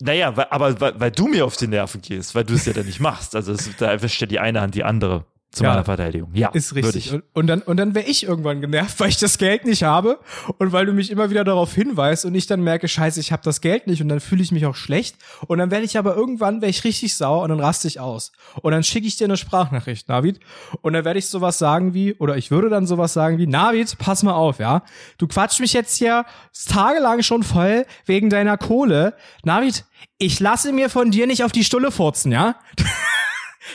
[0.00, 2.72] Naja, weil, aber weil, weil du mir auf die Nerven gehst, weil du es ja
[2.72, 3.34] dann nicht machst.
[3.34, 5.70] Also es, da ja die eine Hand die andere zu Ja.
[5.70, 6.30] meiner Verteidigung.
[6.34, 7.06] Ja, Ist richtig.
[7.06, 7.12] ich.
[7.12, 10.18] Und, und dann, und dann wäre ich irgendwann genervt, weil ich das Geld nicht habe
[10.58, 13.42] und weil du mich immer wieder darauf hinweist und ich dann merke, scheiße, ich habe
[13.44, 15.16] das Geld nicht und dann fühle ich mich auch schlecht.
[15.46, 18.32] Und dann werde ich aber irgendwann, wäre ich richtig sauer und dann raste ich aus.
[18.62, 20.40] Und dann schicke ich dir eine Sprachnachricht, Navid.
[20.82, 23.96] Und dann werde ich sowas sagen wie, oder ich würde dann sowas sagen wie, Navid,
[23.98, 24.82] pass mal auf, ja.
[25.18, 26.24] Du quatsch mich jetzt hier
[26.68, 29.14] tagelang schon voll wegen deiner Kohle.
[29.44, 29.84] Navid,
[30.18, 32.56] ich lasse mir von dir nicht auf die Stulle furzen, ja.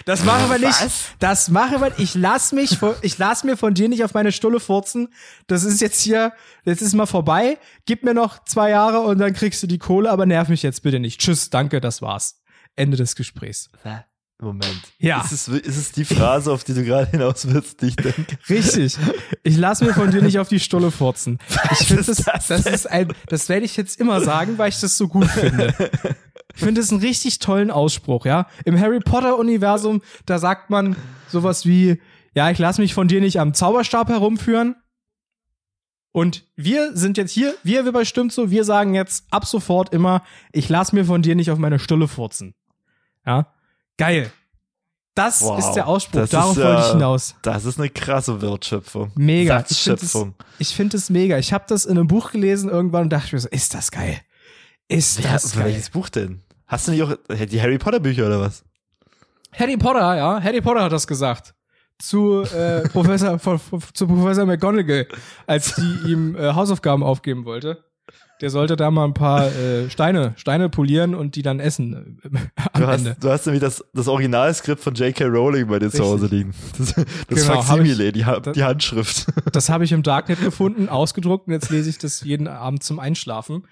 [0.06, 0.82] Das machen wir nicht.
[0.82, 1.04] Was?
[1.20, 1.92] Das machen wir.
[1.98, 5.10] Ich lass mich, von- ich lass mir von dir nicht auf meine Stulle furzen.
[5.48, 6.34] Das ist jetzt hier,
[6.66, 7.58] jetzt ist mal vorbei.
[7.86, 10.84] Gib mir noch zwei Jahre und dann kriegst du die Kohle, aber nerv mich jetzt
[10.84, 11.20] bitte nicht.
[11.22, 12.42] Tschüss, danke, das war's.
[12.76, 13.70] Ende des Gesprächs.
[14.42, 14.94] Moment.
[15.00, 15.22] Ja.
[15.22, 18.38] Ist es, ist es die Phrase, auf die du gerade hinaus willst, die ich denke?
[18.48, 18.98] Richtig.
[19.44, 21.40] Ich lass mir von dir nicht auf die Stulle furzen.
[21.72, 24.80] Ich finde das, das das ist ein, das werde ich jetzt immer sagen, weil ich
[24.80, 25.74] das so gut finde.
[26.56, 28.48] Ich finde es einen richtig tollen Ausspruch, ja.
[28.66, 30.96] Im Harry Potter Universum, da sagt man
[31.28, 32.02] sowas wie,
[32.34, 34.76] ja, ich lass mich von dir nicht am Zauberstab herumführen.
[36.12, 39.94] Und wir sind jetzt hier, wir, wir bei Stimmt so, wir sagen jetzt ab sofort
[39.94, 42.56] immer, ich lass mir von dir nicht auf meine Stulle furzen.
[43.26, 43.54] Ja.
[44.00, 44.32] Geil.
[45.16, 45.60] Das Wow.
[45.60, 47.36] ist der Ausspruch, Das darauf ist, wollte ich äh, hinaus.
[47.41, 49.12] Das ist eine krasse Wertschöpfung.
[49.16, 49.66] Mega.
[49.70, 51.38] Ich finde es, find mega.
[51.38, 54.22] Ich habe das in einem Buch gelesen irgendwann und dachte mir so, ist das geil?
[54.88, 55.66] Ist Ja, das geil?
[55.66, 56.41] welches Buch denn?
[56.68, 58.64] Hast du nicht auch die Harry Potter Bücher oder was?
[59.54, 60.41] Harry Potter, ja.
[60.41, 61.54] Harry Potter hat das gesagt.
[61.97, 65.08] Zu äh, Professor von, von, zu Professor McGonagall,
[65.47, 67.84] als die ihm äh, Hausaufgaben aufgeben wollte.
[68.42, 72.38] Der sollte da mal ein paar äh, Steine, Steine polieren und die dann essen äh,
[72.74, 73.18] am Du hast, Ende.
[73.20, 75.26] du hast nämlich das, das Originalskript von J.K.
[75.26, 76.06] Rowling bei dir zu Richtig.
[76.08, 76.54] Hause liegen.
[76.78, 79.28] Das, das Genau, Faksimile, ich- die, das- die Handschrift.
[79.52, 83.00] Das habe ich im Darknet gefunden, ausgedruckt und jetzt lese ich das jeden Abend zum
[83.00, 83.68] Einschlafen.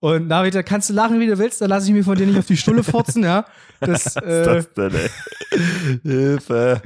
[0.00, 2.26] Und David, da kannst du lachen, wie du willst, da lasse ich mir von dir
[2.26, 3.46] nicht auf die Stulle furzen, ja.
[3.80, 5.10] Das, äh, das denn, ey?
[6.02, 6.82] Hilfe.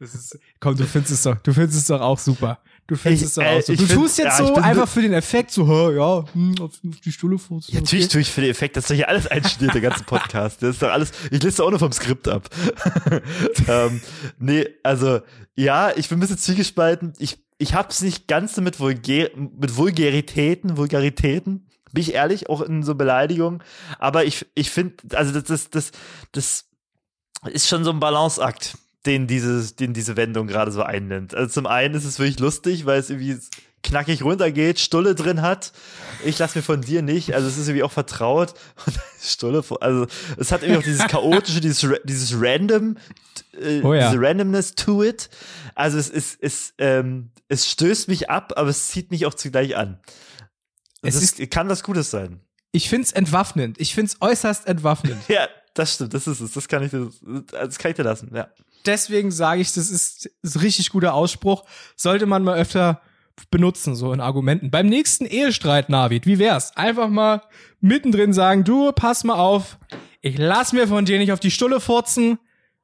[0.00, 2.58] das ist, komm, du findest es doch, du findest es doch auch super.
[2.88, 3.72] Du Ich- es äh, so.
[3.72, 6.70] ich Du find- tust jetzt ja, so einfach für den Effekt, so, ja, hm, auf,
[6.88, 7.74] auf die Stulle furzen.
[7.74, 8.12] Ja, natürlich okay.
[8.12, 10.62] tue ich für den Effekt, das ist doch hier alles einstudiert, der ganze Podcast.
[10.62, 12.48] Das ist doch alles, ich lese doch auch nur vom Skript ab.
[13.68, 14.00] ähm,
[14.38, 15.20] nee, also,
[15.56, 17.12] ja, ich bin ein bisschen zwiegespalten.
[17.18, 22.60] Ich, ich hab's nicht ganz so mit, Vulgär, mit Vulgaritäten, Vulgaritäten, bin ich ehrlich, auch
[22.60, 23.62] in so Beleidigungen.
[23.98, 25.90] Aber ich, ich finde, also das, das, das,
[26.32, 26.64] das
[27.52, 28.76] ist schon so ein Balanceakt,
[29.06, 31.34] den dieses, den diese Wendung gerade so einnimmt.
[31.34, 33.38] Also zum einen ist es wirklich lustig, weil es irgendwie
[33.82, 35.72] knackig runtergeht, Stulle drin hat.
[36.24, 37.34] Ich lass mir von dir nicht.
[37.34, 38.54] Also es ist irgendwie auch vertraut.
[38.86, 42.96] Und Stulle, also es hat irgendwie auch dieses chaotische, dieses, dieses random,
[43.60, 44.10] äh, Oh ja.
[44.10, 45.30] diese Randomness to it.
[45.74, 49.76] Also es ist, es, ähm, es stößt mich ab, aber es zieht mich auch zugleich
[49.76, 50.00] an.
[51.02, 52.40] Es Es ist, kann was Gutes sein.
[52.72, 53.80] Ich find's entwaffnend.
[53.80, 55.22] Ich find's äußerst entwaffnend.
[55.28, 56.52] Ja, das stimmt, das ist es.
[56.52, 57.10] Das kann ich dir,
[57.50, 58.48] das kann ich dir lassen, ja.
[58.86, 61.64] Deswegen sage ich, das ist, ist ein richtig guter Ausspruch.
[61.96, 63.00] Sollte man mal öfter
[63.50, 64.70] benutzen, so in Argumenten.
[64.70, 66.76] Beim nächsten Ehestreit, Navid, wie wär's?
[66.76, 67.42] Einfach mal
[67.80, 69.78] mittendrin sagen, du, pass mal auf,
[70.22, 72.38] ich lass mir von dir nicht auf die Stulle furzen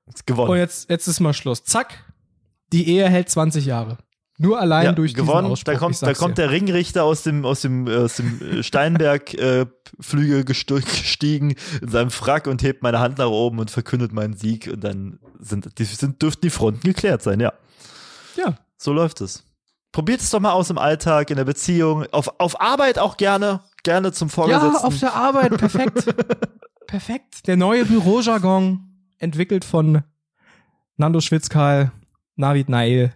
[0.06, 0.50] Ist gewonnen.
[0.50, 1.64] und jetzt, jetzt ist mal Schluss.
[1.64, 2.04] Zack,
[2.72, 3.98] die Ehe hält 20 Jahre.
[4.38, 5.44] Nur allein ja, durch gewonnen.
[5.44, 5.72] diesen Ausspruch.
[5.72, 10.44] Da kommt, da kommt der Ringrichter aus dem, aus dem, äh, aus dem äh, Steinberg-Flügel
[10.44, 14.82] gestiegen in seinem Frack und hebt meine Hand nach oben und verkündet meinen Sieg und
[14.82, 17.52] dann sind, die, sind, dürften die Fronten geklärt sein, ja.
[18.36, 19.44] Ja, So läuft es.
[19.92, 23.60] Probiert es doch mal aus im Alltag, in der Beziehung, auf, auf Arbeit auch gerne,
[23.82, 24.86] gerne zum ja, Vorgesetzten.
[24.86, 26.14] auf der Arbeit, perfekt.
[26.86, 27.46] perfekt.
[27.46, 28.88] Der neue Bürojargon,
[29.18, 30.02] entwickelt von
[30.96, 31.92] Nando Schwitzkal,
[32.36, 33.14] Navid Nail.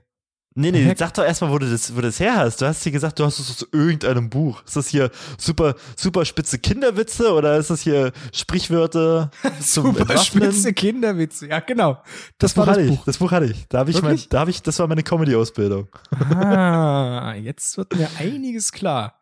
[0.59, 2.63] Nee, nee, sag doch erstmal, wo du das, wo du das her hast.
[2.63, 4.65] Du hast hier gesagt, du hast es aus irgendeinem Buch.
[4.65, 9.31] Ist das hier super, super spitze Kinderwitze oder ist das hier Sprichwörter
[9.61, 10.45] zum Super Entwaffnen?
[10.53, 11.49] spitze Kinderwitze.
[11.49, 12.03] Ja, genau.
[12.39, 12.97] Das, Das, war Buch hatte das ich.
[12.99, 13.05] Buch.
[13.05, 13.69] Das Buch hatte ich.
[13.69, 14.29] Da habe ich mein, Wirklich?
[14.31, 15.89] da habe ich, das war meine Comedy-Ausbildung.
[16.11, 19.21] Ah, jetzt wird mir einiges klar.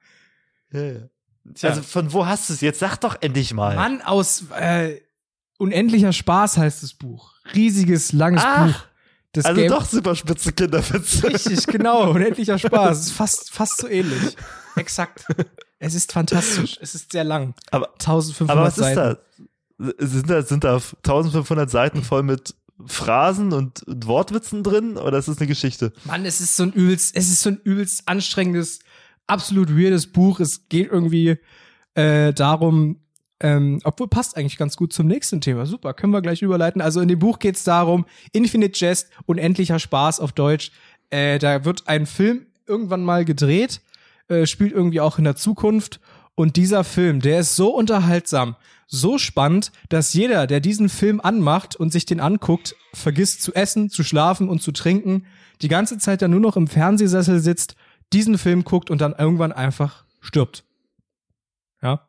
[0.73, 1.01] Ja, ja.
[1.55, 1.69] Tja.
[1.71, 2.61] Also von wo hast du es?
[2.61, 3.75] Jetzt sag doch endlich mal.
[3.75, 5.01] Mann aus äh,
[5.59, 7.33] Unendlicher Spaß heißt das Buch.
[7.55, 8.75] Riesiges, langes Ach, Buch.
[9.35, 11.27] Das also Game doch super spitze Kinderwitze.
[11.29, 12.11] Richtig, genau.
[12.11, 12.99] Unendlicher Spaß.
[12.99, 14.37] Es ist fast, fast so ähnlich.
[14.77, 15.27] Exakt.
[15.81, 16.79] Es ist fantastisch.
[16.81, 17.55] Es ist sehr lang.
[17.73, 19.01] Aber, 1500 aber was Seiten.
[19.01, 19.19] ist
[19.99, 20.07] da?
[20.07, 22.55] Sind da, sind da 1500 Seiten voll mit
[22.87, 25.93] Phrasen und, und Wortwitzen drin oder ist das eine Geschichte?
[26.05, 28.79] Mann, es ist so ein übelst, es ist so ein übelst anstrengendes,
[29.27, 30.39] absolut weirdes Buch.
[30.39, 31.39] Es geht irgendwie
[31.95, 33.01] äh, darum,
[33.41, 35.67] ähm, obwohl passt eigentlich ganz gut zum nächsten Thema.
[35.67, 36.81] Super, können wir gleich überleiten.
[36.81, 40.71] Also in dem Buch geht es darum, Infinite Jest, unendlicher Spaß auf Deutsch.
[41.11, 43.81] Äh, da wird ein Film irgendwann mal gedreht,
[44.29, 46.01] äh, spielt irgendwie auch in der Zukunft.
[46.37, 48.57] Und dieser Film, der ist so unterhaltsam,
[48.87, 53.91] so spannend, dass jeder, der diesen Film anmacht und sich den anguckt, vergisst zu essen,
[53.91, 55.27] zu schlafen und zu trinken,
[55.63, 57.77] die ganze Zeit dann nur noch im Fernsehsessel sitzt,
[58.13, 60.65] diesen Film guckt und dann irgendwann einfach stirbt.
[61.83, 62.09] Ja.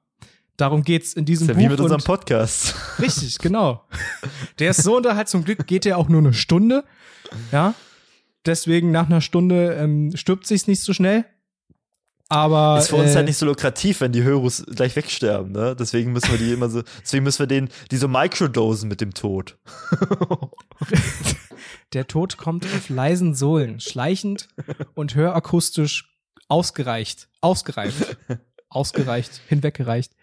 [0.57, 1.61] Darum geht's in diesem Ist ja Buch.
[1.61, 2.75] wie mit unserem und- Podcast.
[2.99, 3.83] Richtig, genau.
[4.59, 5.41] Der ist so unterhaltsam.
[5.41, 6.83] Zum Glück geht der auch nur eine Stunde.
[7.51, 7.73] Ja.
[8.45, 11.25] Deswegen nach einer Stunde ähm, stirbt sich's nicht so schnell.
[12.27, 15.75] Aber Ist für uns äh, halt nicht so lukrativ, wenn die Hörus gleich wegsterben, ne?
[15.75, 19.13] Deswegen müssen wir die immer so, deswegen müssen wir den, die so microdosen mit dem
[19.13, 19.57] Tod.
[21.93, 24.47] der Tod kommt auf leisen Sohlen, schleichend
[24.95, 26.15] und hörakustisch
[26.47, 28.17] ausgereicht, ausgereift,
[28.69, 30.13] ausgereicht, hinweggereicht.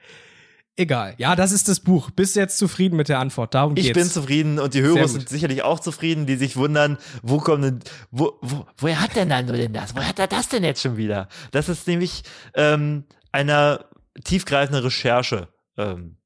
[0.75, 1.15] Egal.
[1.19, 2.11] Ja, das ist das Buch.
[2.11, 3.53] Bist du jetzt zufrieden mit der Antwort?
[3.55, 3.99] Darum Ich geht's.
[3.99, 7.81] bin zufrieden und die Hörer sind sicherlich auch zufrieden, die sich wundern, wo kommt denn,
[8.11, 9.95] wo, wo, woher hat der Nando denn das?
[9.95, 11.29] Woher hat er das denn jetzt schon wieder?
[11.51, 12.23] Das ist nämlich
[12.55, 13.85] ähm, einer
[14.25, 16.17] tiefgreifenden Recherche ähm,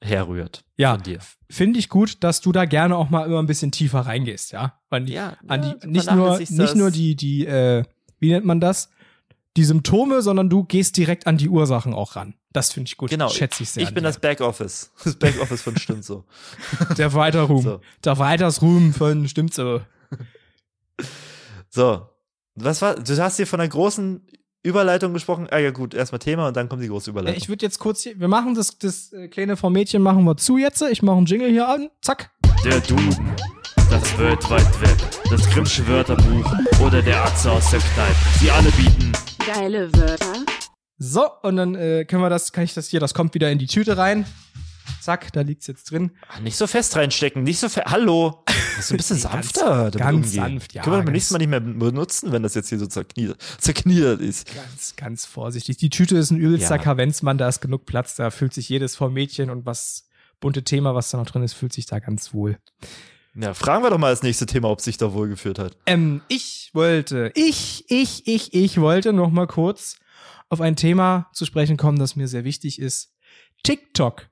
[0.00, 0.64] herrührt.
[0.76, 0.98] Ja.
[1.50, 4.80] Finde ich gut, dass du da gerne auch mal immer ein bisschen tiefer reingehst, ja?
[4.90, 6.74] An die, Ja, an ja, die du nicht nur nicht das.
[6.74, 7.84] nur die die äh,
[8.18, 8.88] wie nennt man das?
[9.56, 12.34] Die Symptome, sondern du gehst direkt an die Ursachen auch ran.
[12.52, 13.10] Das finde ich gut.
[13.10, 13.28] Genau.
[13.28, 13.82] Schätze ich sehr.
[13.82, 14.08] Ich bin dir.
[14.08, 14.92] das Backoffice.
[15.04, 16.24] Das Backoffice von Stimmt so.
[16.98, 17.62] der Weiterruhm.
[17.62, 17.80] So.
[18.04, 19.80] Der Weitersruhm von stimmt so.
[21.70, 22.06] So.
[22.54, 24.26] Was war, du hast hier von einer großen
[24.62, 25.48] Überleitung gesprochen.
[25.50, 27.36] Ah ja, gut, erstmal Thema und dann kommt die große Überleitung.
[27.36, 30.56] Ich würde jetzt kurz hier, wir machen das das äh, kleine Formmädchen machen wir zu
[30.56, 30.82] jetzt.
[30.82, 31.90] Ich mache einen Jingle hier an.
[32.00, 32.30] Zack.
[32.64, 33.34] Der Duden,
[33.90, 38.14] das World Wide Web, das Grimmsche Wörterbuch oder der Atze aus der Kneipe.
[38.38, 39.12] Sie alle bieten
[39.46, 40.32] Geile Wörter.
[40.98, 43.58] So, und dann äh, können wir das, kann ich das hier, das kommt wieder in
[43.58, 44.24] die Tüte rein.
[45.00, 46.12] Zack, da liegt's jetzt drin.
[46.28, 47.86] Ach, nicht so fest reinstecken, nicht so fest.
[47.88, 48.44] Hallo.
[48.46, 49.90] Das ist ein bisschen ganz- sanfter.
[49.90, 50.30] ganz umgehen.
[50.30, 52.78] sanft, ja, Können wir beim ganz- nächsten Mal nicht mehr benutzen, wenn das jetzt hier
[52.78, 54.54] so zerkniert, zerkniert ist.
[54.54, 55.76] Ganz, ganz vorsichtig.
[55.78, 56.82] Die Tüte ist ein übelster Ja.
[56.82, 60.04] Kavenzmann, da ist genug Platz, da fühlt sich jedes Formmädchen und was
[60.40, 62.58] bunte Thema, was da noch drin ist, fühlt sich da ganz wohl.
[63.34, 65.76] Ja, fragen wir doch mal das nächste Thema, ob sich da wohl geführt hat.
[65.86, 69.96] Ähm, ich wollte, ich, ich, ich, ich wollte noch mal kurz
[70.50, 73.14] auf ein Thema zu sprechen kommen, das mir sehr wichtig ist.
[73.62, 74.28] TikTok,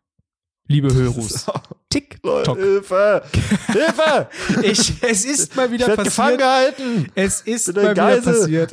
[0.66, 1.46] liebe Hörus.
[1.88, 2.57] TikTok.
[2.59, 3.22] Hilfe!
[3.68, 4.28] Hilfe!
[4.62, 6.76] Ich, es ist mal Ich wieder gefangen passiert.
[6.76, 7.12] gehalten!
[7.14, 8.70] Es ist Bin mal wieder passiert.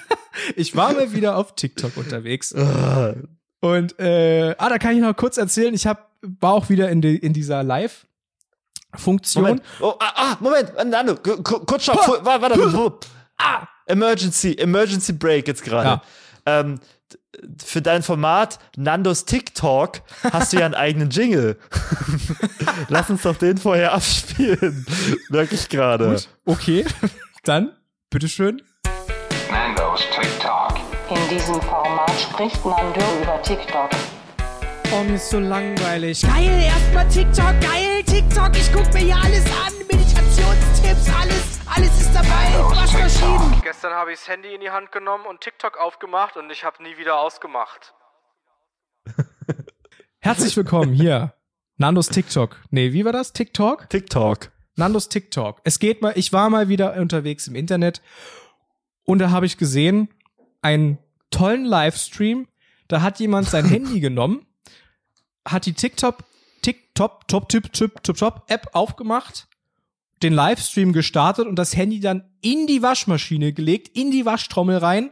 [0.56, 2.54] ich war mal wieder auf TikTok unterwegs.
[2.54, 3.14] Ah,
[3.60, 5.74] Und äh, ah, da kann ich noch kurz erzählen.
[5.74, 7.62] Ich hab, war auch wieder in, die, in dieser
[8.94, 9.42] Live-Funktion.
[9.42, 9.62] Moment.
[9.80, 10.72] Oh, ah, ah, Moment.
[11.22, 12.24] Ku- kurz stopp.
[12.24, 12.98] Warte, warte.
[13.38, 13.66] Ah.
[13.86, 15.88] Emergency, Emergency Break jetzt gerade.
[15.88, 16.02] Ja.
[16.46, 16.80] Ähm,
[17.62, 20.00] für dein Format Nandos TikTok
[20.32, 21.58] hast du ja einen eigenen Jingle.
[22.88, 24.86] Lass uns doch den vorher abspielen.
[25.28, 26.10] Merke ich gerade.
[26.10, 26.84] Gut, okay.
[27.42, 27.72] Dann,
[28.10, 28.62] bitteschön.
[29.50, 30.80] Nando's TikTok.
[31.10, 33.90] In diesem Format spricht Nando über TikTok.
[34.92, 36.22] Oh, mir ist so langweilig.
[36.22, 42.14] Geil, erstmal TikTok, geil, TikTok, ich guck mir hier alles an, Meditationstipps, alles, alles ist
[42.14, 43.60] dabei, Waschmaschinen.
[43.60, 46.80] Gestern habe ich das Handy in die Hand genommen und TikTok aufgemacht und ich habe
[46.84, 47.92] nie wieder ausgemacht.
[50.20, 51.34] Herzlich willkommen hier.
[51.76, 52.60] Nandos TikTok.
[52.70, 53.32] Nee, wie war das?
[53.32, 53.90] TikTok?
[53.90, 54.52] TikTok.
[54.76, 55.60] Nandos TikTok.
[55.64, 58.00] Es geht mal, ich war mal wieder unterwegs im Internet
[59.02, 60.08] und da habe ich gesehen,
[60.62, 60.98] einen
[61.32, 62.46] tollen Livestream.
[62.86, 64.46] Da hat jemand sein Handy genommen,
[65.44, 66.18] hat die TikTok,
[66.94, 69.48] TikTok, Top, Tip, Tip, Top, Top App aufgemacht,
[70.22, 75.10] den Livestream gestartet und das Handy dann in die Waschmaschine gelegt, in die Waschtrommel rein,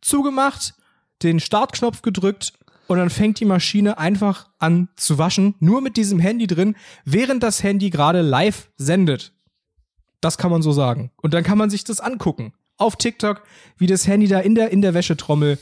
[0.00, 0.74] zugemacht,
[1.22, 2.54] den Startknopf gedrückt
[2.88, 6.74] und dann fängt die Maschine einfach an zu waschen, nur mit diesem Handy drin,
[7.04, 9.32] während das Handy gerade live sendet.
[10.20, 11.12] Das kann man so sagen.
[11.22, 12.52] Und dann kann man sich das angucken.
[12.76, 13.44] Auf TikTok,
[13.78, 15.58] wie das Handy da in der, in der Wäschetrommel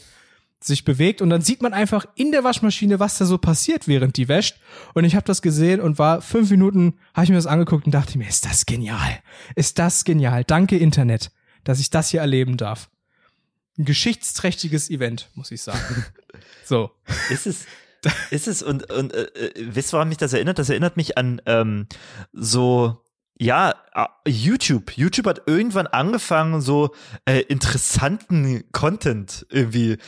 [0.61, 4.16] sich bewegt und dann sieht man einfach in der Waschmaschine, was da so passiert, während
[4.16, 4.56] die wäscht.
[4.94, 7.92] Und ich habe das gesehen und war fünf Minuten, habe ich mir das angeguckt und
[7.92, 9.20] dachte mir, ist das genial.
[9.54, 10.44] Ist das genial.
[10.44, 11.30] Danke Internet,
[11.64, 12.90] dass ich das hier erleben darf.
[13.78, 16.04] Ein geschichtsträchtiges Event, muss ich sagen.
[16.64, 16.90] so.
[17.30, 17.66] Ist es,
[18.30, 20.59] ist es und, und äh, äh, wisst ihr, woran mich das erinnert?
[20.59, 21.86] Das erinnert mich an ähm,
[22.32, 23.04] so,
[23.38, 24.96] ja, ah, YouTube.
[24.96, 26.94] YouTube hat irgendwann angefangen, so
[27.24, 29.98] äh, interessanten Content irgendwie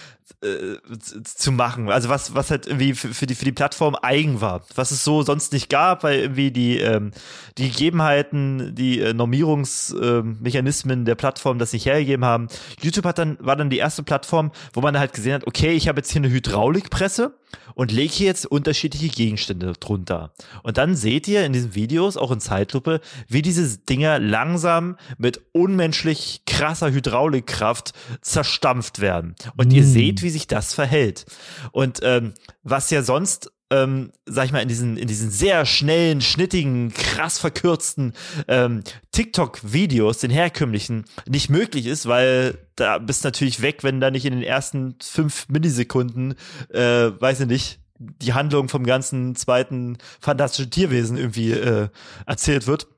[0.42, 0.78] äh,
[1.24, 1.90] zu machen.
[1.90, 4.62] Also was, was halt irgendwie für, für, die, für die Plattform eigen war.
[4.74, 7.12] Was es so sonst nicht gab, weil irgendwie die, ähm,
[7.58, 12.48] die Gegebenheiten, die äh, Normierungsmechanismen der Plattform das nicht hergegeben haben.
[12.80, 15.88] YouTube hat dann, war dann die erste Plattform, wo man halt gesehen hat, okay, ich
[15.88, 17.34] habe jetzt hier eine Hydraulikpresse
[17.74, 20.32] und lege hier jetzt unterschiedliche Gegenstände drunter.
[20.62, 25.40] Und dann seht ihr in diesen Videos, auch in Zeitlupe, wie diese Dinger langsam mit
[25.52, 29.34] unmenschlich krasser Hydraulikkraft zerstampft werden.
[29.56, 31.26] Und ihr seht, wie sich das verhält.
[31.72, 36.20] Und ähm, was ja sonst ähm, sag ich mal, in diesen, in diesen sehr schnellen,
[36.20, 38.14] schnittigen, krass verkürzten
[38.48, 44.24] ähm, TikTok-Videos, den herkömmlichen, nicht möglich ist, weil da bist natürlich weg, wenn da nicht
[44.26, 46.34] in den ersten fünf Millisekunden,
[46.70, 51.88] äh, weiß ich nicht, die Handlung vom ganzen zweiten fantastischen Tierwesen irgendwie äh,
[52.26, 52.88] erzählt wird.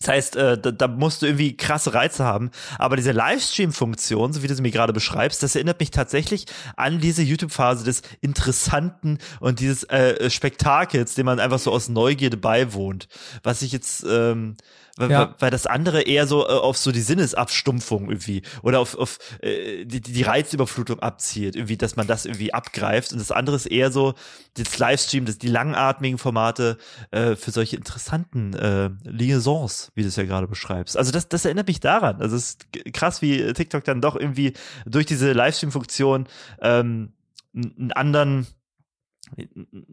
[0.00, 2.50] Das heißt, äh, da, da musst du irgendwie krasse Reize haben.
[2.78, 6.46] Aber diese Livestream-Funktion, so wie du sie mir gerade beschreibst, das erinnert mich tatsächlich
[6.76, 12.38] an diese YouTube-Phase des Interessanten und dieses äh, Spektakels, dem man einfach so aus Neugierde
[12.38, 13.08] beiwohnt.
[13.42, 14.56] Was ich jetzt, ähm,
[15.00, 15.34] weil, Ja.
[15.38, 19.84] weil das andere eher so äh, auf so die Sinnesabstumpfung irgendwie oder auf, auf äh,
[19.84, 23.12] die, die Reizüberflutung abzielt, irgendwie, dass man das irgendwie abgreift.
[23.12, 24.14] Und das andere ist eher so
[24.54, 26.76] das Livestream, das, die langatmigen Formate
[27.10, 30.96] äh, für solche interessanten äh, Liaisons, wie du es ja gerade beschreibst.
[30.96, 32.20] Also das, das erinnert mich daran.
[32.20, 34.52] Also es ist krass, wie TikTok dann doch irgendwie
[34.86, 36.28] durch diese Livestream-Funktion
[36.60, 37.12] ähm,
[37.54, 38.46] einen anderen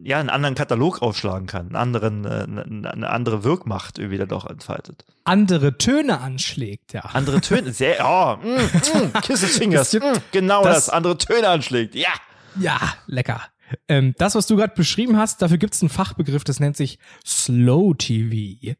[0.02, 4.28] ja, einen anderen Katalog aufschlagen kann, einen anderen, äh, eine, eine andere Wirkmacht irgendwie dann
[4.28, 5.04] doch entfaltet.
[5.24, 7.02] Andere Töne anschlägt, ja.
[7.12, 9.98] Andere Töne, sehr, oh, mm, mm, Kiss the Fingers, mm,
[10.32, 12.10] genau das- das, andere Töne anschlägt, ja.
[12.58, 13.42] Ja, lecker.
[13.86, 16.98] Ähm, das, was du gerade beschrieben hast, dafür gibt es einen Fachbegriff, das nennt sich
[17.24, 18.76] Slow TV.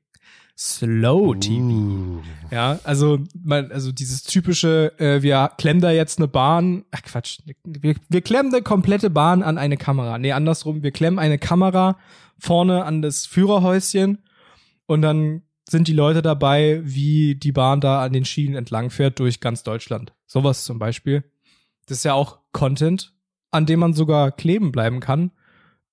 [0.60, 2.20] Slow TV.
[2.50, 7.38] Ja, also, man, also dieses typische, äh, wir klemmen da jetzt eine Bahn, ach Quatsch,
[7.64, 10.18] wir, wir klemmen eine komplette Bahn an eine Kamera.
[10.18, 11.96] Nee, andersrum, wir klemmen eine Kamera
[12.40, 14.24] vorne an das Führerhäuschen
[14.86, 19.20] und dann sind die Leute dabei, wie die Bahn da an den Schienen entlang fährt
[19.20, 20.12] durch ganz Deutschland.
[20.26, 21.22] Sowas zum Beispiel.
[21.86, 23.14] Das ist ja auch Content,
[23.52, 25.30] an dem man sogar kleben bleiben kann.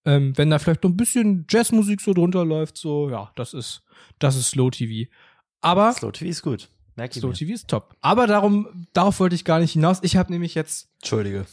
[0.06, 3.82] Ähm, wenn da vielleicht noch ein bisschen Jazzmusik so drunter läuft, so, ja, das ist,
[4.20, 5.10] das ist Slow TV.
[5.62, 6.70] Aber Slow TV ist gut.
[6.96, 7.36] Merk ich Slow mir.
[7.36, 7.96] TV ist top.
[8.02, 10.00] Aber darum, darauf wollte ich gar nicht hinaus.
[10.04, 11.46] Ich habe nämlich jetzt Entschuldige.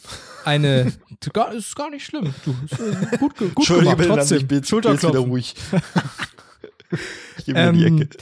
[0.45, 0.93] eine,
[1.33, 2.33] gar, ist gar nicht schlimm.
[2.45, 4.47] Du, äh, gut, gut Entschuldige, gemacht, trotzdem.
[4.47, 5.09] bin jetzt Schulterklopfen.
[5.11, 5.55] wieder ruhig.
[7.39, 8.17] ich mir in die Ähm, Ecke.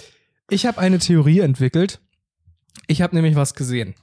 [0.48, 2.00] ich habe eine Theorie entwickelt.
[2.86, 3.94] Ich habe nämlich was gesehen.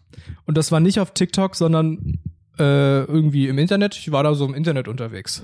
[0.46, 2.20] Und das war nicht auf TikTok, sondern
[2.60, 3.96] äh, irgendwie im Internet.
[3.98, 5.42] Ich war da so im Internet unterwegs.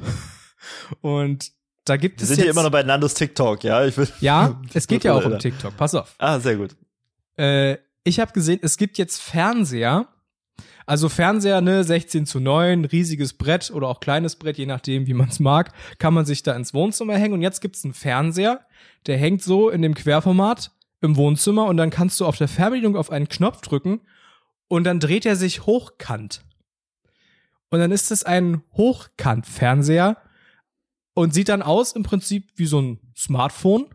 [1.02, 1.52] Und
[1.86, 3.86] da gibt Wir es sind jetzt, hier immer noch bei Nandos TikTok, ja?
[3.86, 5.38] Ich will, Ja, es geht ja auch um.
[5.38, 5.76] TikTok.
[5.76, 6.16] Pass auf.
[6.18, 6.76] Ah, sehr gut.
[7.38, 10.08] Äh, ich habe gesehen, es gibt jetzt Fernseher.
[10.86, 15.14] Also Fernseher, ne, 16 zu 9, riesiges Brett oder auch kleines Brett, je nachdem, wie
[15.14, 17.34] man es mag, kann man sich da ins Wohnzimmer hängen.
[17.34, 18.66] Und jetzt gibt's einen Fernseher,
[19.08, 22.98] der hängt so in dem Querformat im Wohnzimmer und dann kannst du auf der Fernbedienung
[22.98, 24.02] auf einen Knopf drücken
[24.68, 26.44] und dann dreht er sich hochkant.
[27.70, 30.18] Und dann ist es ein Hochkant-Fernseher
[31.14, 33.88] und sieht dann aus im Prinzip wie so ein Smartphone.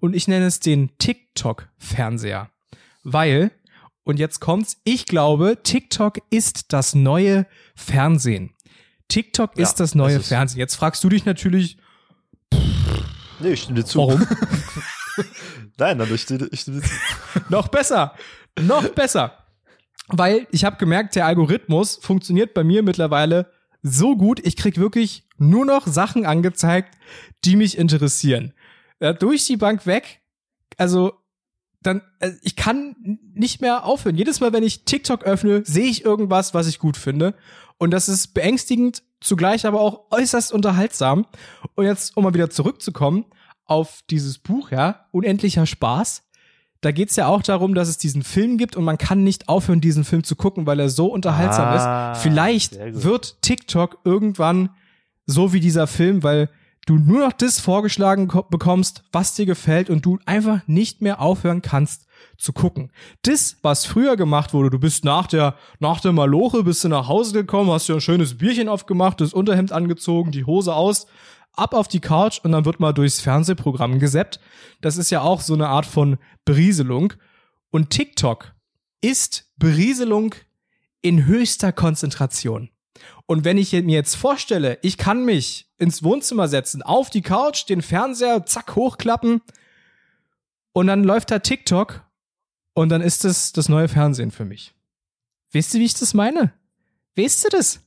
[0.00, 2.50] Und ich nenne es den TikTok-Fernseher.
[3.04, 3.50] Weil,
[4.02, 8.54] und jetzt kommt's, ich glaube, TikTok ist das neue Fernsehen.
[9.08, 10.28] TikTok Ja, ist das neue ist.
[10.28, 10.58] Fernsehen.
[10.58, 11.78] Jetzt fragst du dich natürlich,
[13.40, 13.98] Nee, ich stimme dir zu.
[13.98, 14.26] warum?
[15.78, 16.94] Nein, dann ich stimme, ich stimme dir zu.
[17.48, 18.14] noch besser.
[18.60, 19.38] Noch besser.
[20.08, 23.50] Weil ich habe gemerkt, der Algorithmus funktioniert bei mir mittlerweile
[23.86, 26.96] so gut, ich krieg wirklich nur noch Sachen angezeigt,
[27.44, 28.54] die mich interessieren.
[28.98, 30.22] Ja, durch die Bank weg.
[30.78, 31.12] Also
[31.82, 32.96] dann äh, ich kann
[33.34, 34.16] nicht mehr aufhören.
[34.16, 37.34] Jedes Mal, wenn ich TikTok öffne, sehe ich irgendwas, was ich gut finde
[37.76, 41.26] und das ist beängstigend, zugleich aber auch äußerst unterhaltsam.
[41.74, 43.26] Und jetzt um mal wieder zurückzukommen
[43.66, 46.22] auf dieses Buch, ja, unendlicher Spaß.
[46.84, 49.80] Da geht's ja auch darum, dass es diesen Film gibt und man kann nicht aufhören,
[49.80, 52.20] diesen Film zu gucken, weil er so unterhaltsam Ah, ist.
[52.22, 54.70] Vielleicht wird TikTok irgendwann
[55.26, 56.50] so wie dieser Film, weil
[56.86, 61.20] du nur noch das vorgeschlagen ko- bekommst, was dir gefällt und du einfach nicht mehr
[61.22, 62.06] aufhören kannst
[62.36, 62.90] zu gucken.
[63.22, 67.08] Das, was früher gemacht wurde, du bist nach der, nach der Maloche, bist du nach
[67.08, 71.06] Hause gekommen, hast dir ein schönes Bierchen aufgemacht, das Unterhemd angezogen, die Hose aus,
[71.56, 74.40] ab auf die Couch und dann wird mal durchs Fernsehprogramm gesappt.
[74.80, 77.12] Das ist ja auch so eine Art von Berieselung.
[77.70, 78.54] Und TikTok
[79.00, 80.34] ist Berieselung
[81.02, 82.70] in höchster Konzentration.
[83.26, 87.68] Und wenn ich mir jetzt vorstelle, ich kann mich ins Wohnzimmer setzen, auf die Couch,
[87.68, 89.42] den Fernseher, zack, hochklappen
[90.72, 92.04] und dann läuft da TikTok
[92.74, 94.74] und dann ist es das neue Fernsehen für mich.
[95.52, 96.52] Weißt du, wie ich das meine?
[97.16, 97.80] Weißt du das?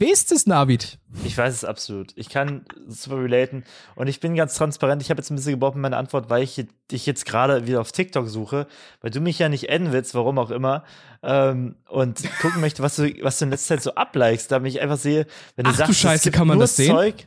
[0.00, 0.98] Weißt du das, Navid?
[1.24, 2.12] Ich weiß es absolut.
[2.14, 3.64] Ich kann super relaten.
[3.96, 5.02] Und ich bin ganz transparent.
[5.02, 7.80] Ich habe jetzt ein bisschen gebraucht mit meiner Antwort, weil ich dich jetzt gerade wieder
[7.80, 8.68] auf TikTok suche,
[9.00, 10.84] weil du mich ja nicht adden willst, warum auch immer.
[11.24, 14.80] Ähm, und gucken möchte, was du, was du in letzter Zeit so ablikest, damit ich
[14.80, 15.26] einfach sehe,
[15.56, 16.94] wenn du Ach du sagst, es Scheiße, kann man das sehen?
[16.94, 17.26] Zeug.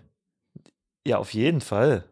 [1.06, 2.06] Ja, auf jeden Fall.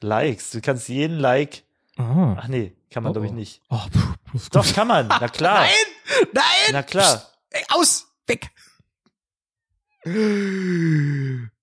[0.00, 0.50] Likes.
[0.50, 1.64] Du kannst jeden Like.
[1.96, 2.36] Ah.
[2.38, 3.36] Ach nee, kann man Oh, glaube ich oh.
[3.36, 3.62] nicht.
[3.68, 5.08] Oh, puh, Doch, kann man.
[5.08, 5.58] Na klar.
[5.62, 6.24] Nein!
[6.32, 6.44] Nein!
[6.70, 7.26] Na klar.
[7.50, 8.06] Ey, aus!
[8.28, 8.50] Weg!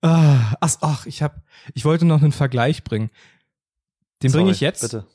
[0.02, 1.42] Ah, ach, ach, ich hab,
[1.74, 3.10] ich wollte noch einen Vergleich bringen.
[4.24, 4.82] Den bringe ich jetzt.
[4.82, 5.06] Bitte.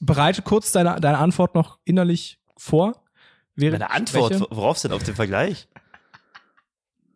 [0.00, 3.04] Bereite kurz deine, deine Antwort noch innerlich vor.
[3.56, 4.46] Meine Antwort, spreche.
[4.50, 5.68] worauf denn auf den Vergleich?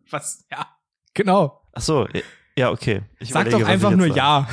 [0.09, 0.45] Was?
[0.51, 0.67] Ja.
[1.13, 1.61] Genau.
[1.73, 2.07] Ach so,
[2.57, 3.01] ja, okay.
[3.19, 4.19] Ich Sag doch einfach nur sage.
[4.19, 4.47] ja.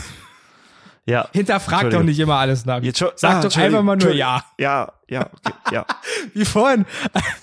[1.06, 1.28] Ja.
[1.32, 2.86] Hinterfrag doch nicht immer alles, Navi.
[2.86, 4.44] Jetzt schon- Sag ah, doch einfach mal nur ja.
[4.58, 5.86] Ja, ja, okay, ja.
[6.34, 6.86] Wie vorhin,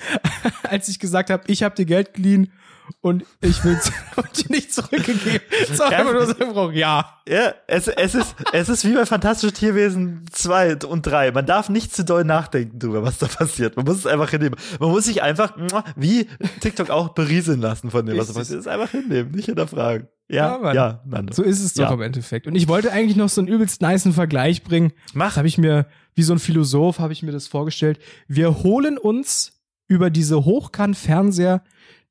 [0.64, 2.54] als ich gesagt habe, ich habe dir Geld geliehen
[3.02, 3.92] und ich will es
[4.44, 5.42] dir nicht zurückgegeben.
[5.70, 7.14] Das war einfach nur so einfach, ja.
[7.28, 11.32] Ja, es, es, ist, es ist wie bei Fantastische Tierwesen 2 und 3.
[11.32, 13.76] Man darf nicht zu doll nachdenken drüber, was da passiert.
[13.76, 14.56] Man muss es einfach hinnehmen.
[14.80, 15.54] Man muss sich einfach,
[15.96, 16.28] wie
[16.62, 18.62] TikTok auch, berieseln lassen von dem, was da passiert.
[18.62, 20.08] Es einfach hinnehmen, nicht hinterfragen.
[20.30, 21.34] Ja, Ja, ja, Nando.
[21.34, 21.94] So ist es doch Ja.
[21.94, 22.48] im Endeffekt.
[22.48, 24.92] Und ich wollte eigentlich noch so einen übelst niceen Vergleich bringen.
[25.14, 25.38] Mach.
[25.38, 28.00] Habe ich mir, wie so ein Philosoph, habe ich mir das vorgestellt.
[28.28, 29.54] Wir holen uns
[29.88, 31.62] über diese Hochkant-Fernseher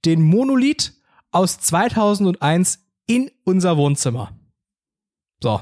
[0.04, 0.92] den Monolith
[1.30, 4.32] aus 2001 in unser Wohnzimmer.
[5.42, 5.60] So,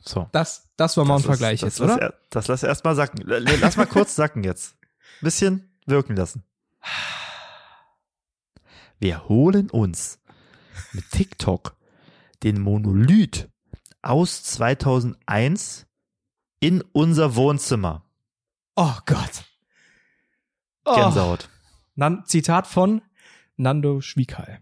[0.00, 0.28] So.
[0.32, 1.94] das, das war mal ein Das Vergleich ist, jetzt, das oder?
[1.94, 3.22] Lass, er- das lass erst mal sacken.
[3.26, 4.76] Lass mal kurz sacken jetzt.
[5.20, 6.44] Bisschen wirken lassen.
[8.98, 10.20] Wir holen uns
[10.92, 11.76] mit TikTok
[12.42, 13.48] den Monolith
[14.02, 15.86] aus 2001
[16.60, 18.04] in unser Wohnzimmer.
[18.76, 19.44] Oh Gott.
[20.84, 20.94] Oh.
[20.94, 21.48] Gänsehaut.
[21.94, 23.02] Nan Zitat von
[23.62, 24.58] Nando Schwieghal.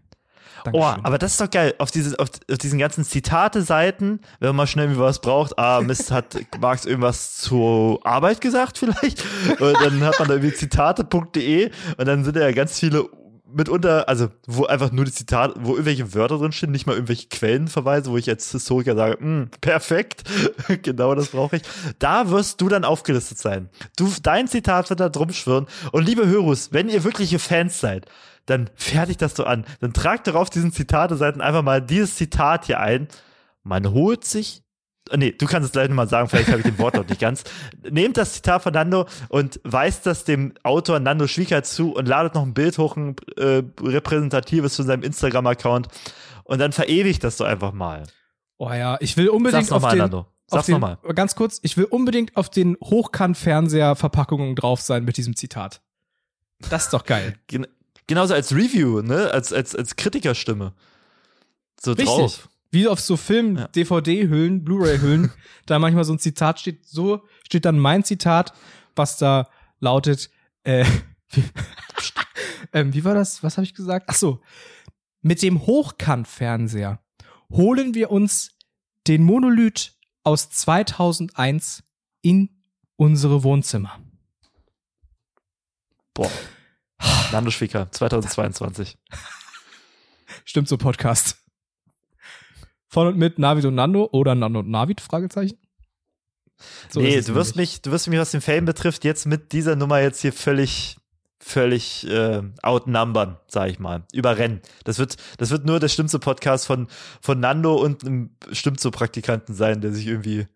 [0.67, 1.05] Oh, Dankeschön.
[1.05, 1.73] aber das ist doch geil.
[1.79, 6.11] Auf, diese, auf, auf diesen ganzen Zitate-Seiten, wenn man mal schnell was braucht, ah, Mist,
[6.11, 9.23] hat Marx irgendwas zur Arbeit gesagt vielleicht?
[9.59, 13.09] Und dann hat man da irgendwie zitate.de und dann sind da ja ganz viele
[13.53, 17.27] mitunter, also wo einfach nur die Zitate, wo irgendwelche Wörter drin stehen, nicht mal irgendwelche
[17.27, 20.23] Quellenverweise, wo ich als Historiker sage, "Hm, perfekt,
[20.83, 21.63] genau das brauche ich.
[21.99, 23.69] Da wirst du dann aufgelistet sein.
[23.97, 25.67] Du, dein Zitat wird da drum schwirren.
[25.91, 28.05] Und liebe Hörus, wenn ihr wirkliche Fans seid,
[28.45, 29.65] dann fertigt das so an.
[29.79, 33.07] Dann tragt doch auf diesen Zitate-Seiten einfach mal dieses Zitat hier ein.
[33.63, 34.63] Man holt sich
[35.09, 37.21] äh, Nee, du kannst es gleich nochmal sagen, vielleicht habe ich den Wort noch nicht
[37.21, 37.43] ganz.
[37.89, 42.35] Nehmt das Zitat von Nando und weist das dem Autor Nando Schwieger zu und ladet
[42.35, 45.87] noch ein Bild hoch, ein äh, repräsentatives zu seinem Instagram-Account
[46.43, 48.03] und dann verewigt das doch einfach mal.
[48.57, 50.27] Oh ja, ich will unbedingt Sag's auf nochmal, den, Nando.
[50.47, 50.97] Sag's nochmal.
[51.15, 55.81] ganz kurz, ich will unbedingt auf den Hochkant-Fernseher-Verpackungen drauf sein mit diesem Zitat.
[56.69, 57.35] Das ist doch geil.
[58.11, 59.31] Gen genauso als Review, ne?
[59.31, 60.73] Als, als, als Kritikerstimme.
[61.79, 62.07] So Richtig.
[62.07, 62.49] drauf.
[62.69, 63.67] Wie auf so Film, Ja.
[63.67, 65.31] Blu-ray-Hüllen,
[65.65, 68.51] da manchmal so ein Zitat steht, so steht dann mein Zitat,
[68.97, 69.47] was da
[69.79, 70.29] lautet,
[70.65, 70.85] äh,
[71.29, 71.43] wie,
[72.73, 73.43] ähm, wie war das?
[73.43, 74.07] Was habe ich gesagt?
[74.09, 74.41] Ach so.
[75.21, 76.99] Mit dem Hochkant-Fernseher
[77.49, 78.57] holen wir uns
[79.07, 79.93] den Monolith
[80.25, 81.81] aus 2001
[82.21, 82.49] in
[82.97, 84.01] unsere Wohnzimmer.
[86.13, 86.29] Boah.
[87.31, 88.97] Nando Schwieger, 2022.
[90.43, 91.37] Stimmt so Podcast.
[92.87, 94.99] Von und mit Navid und Nando oder Nando und Navid?
[94.99, 95.57] Fragezeichen.
[96.89, 97.75] So nee, du wirst nämlich.
[97.75, 100.97] mich, du wirst mich, was den Fame betrifft, jetzt mit dieser Nummer jetzt hier völlig,
[101.39, 104.03] völlig äh, outnumbern, sag ich mal.
[104.11, 104.61] Überrennen.
[104.83, 106.87] Das wird, das wird nur der schlimmste Podcast von,
[107.21, 110.47] von Nando und einem Stimmzo-Praktikanten sein, der sich irgendwie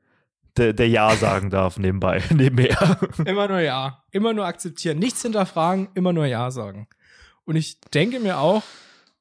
[0.57, 2.99] der, der Ja sagen darf nebenbei, nebenher.
[3.25, 4.03] Immer nur ja.
[4.11, 4.99] Immer nur akzeptieren.
[4.99, 6.87] Nichts hinterfragen, immer nur ja sagen.
[7.45, 8.63] Und ich denke mir auch,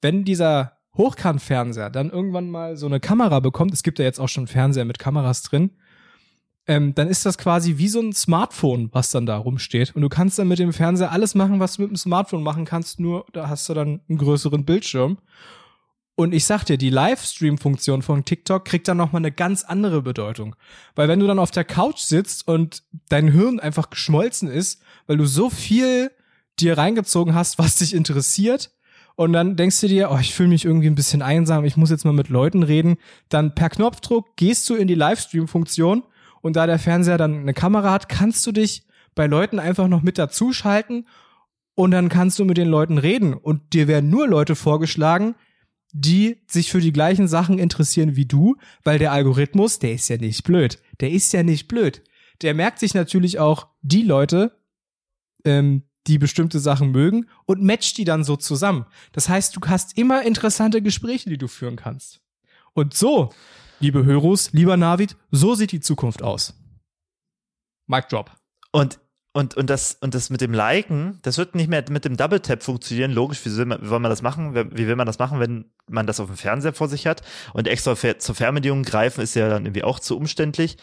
[0.00, 4.28] wenn dieser Hochkant-Fernseher dann irgendwann mal so eine Kamera bekommt, es gibt ja jetzt auch
[4.28, 5.70] schon Fernseher mit Kameras drin,
[6.66, 9.94] ähm, dann ist das quasi wie so ein Smartphone, was dann da rumsteht.
[9.94, 12.64] Und du kannst dann mit dem Fernseher alles machen, was du mit dem Smartphone machen
[12.64, 15.18] kannst, nur da hast du dann einen größeren Bildschirm.
[16.16, 20.54] Und ich sag dir, die Livestream-Funktion von TikTok kriegt dann nochmal eine ganz andere Bedeutung.
[20.94, 25.16] Weil wenn du dann auf der Couch sitzt und dein Hirn einfach geschmolzen ist, weil
[25.16, 26.12] du so viel
[26.60, 28.70] dir reingezogen hast, was dich interessiert,
[29.16, 31.90] und dann denkst du dir, oh, ich fühle mich irgendwie ein bisschen einsam, ich muss
[31.90, 32.96] jetzt mal mit Leuten reden,
[33.28, 36.02] dann per Knopfdruck gehst du in die Livestream-Funktion
[36.40, 40.02] und da der Fernseher dann eine Kamera hat, kannst du dich bei Leuten einfach noch
[40.02, 41.06] mit dazuschalten
[41.76, 45.36] und dann kannst du mit den Leuten reden und dir werden nur Leute vorgeschlagen,
[45.94, 50.16] die sich für die gleichen Sachen interessieren wie du, weil der Algorithmus, der ist ja
[50.16, 50.80] nicht blöd.
[51.00, 52.02] Der ist ja nicht blöd.
[52.42, 54.58] Der merkt sich natürlich auch die Leute,
[55.44, 58.86] ähm, die bestimmte Sachen mögen und matcht die dann so zusammen.
[59.12, 62.20] Das heißt, du hast immer interessante Gespräche, die du führen kannst.
[62.72, 63.32] Und so,
[63.78, 66.54] liebe Hörus, lieber Navid, so sieht die Zukunft aus.
[67.86, 68.32] Mic Drop.
[68.72, 68.98] Und,
[69.36, 72.38] und, und, das, und das mit dem Liken, das wird nicht mehr mit dem Double
[72.38, 73.10] Tap funktionieren.
[73.10, 74.54] Logisch, wie, will man, wie soll man das machen?
[74.54, 77.22] Wie will man das machen, wenn man das auf dem Fernseher vor sich hat?
[77.52, 80.76] Und extra zur Fernbedienung greifen ist ja dann irgendwie auch zu umständlich.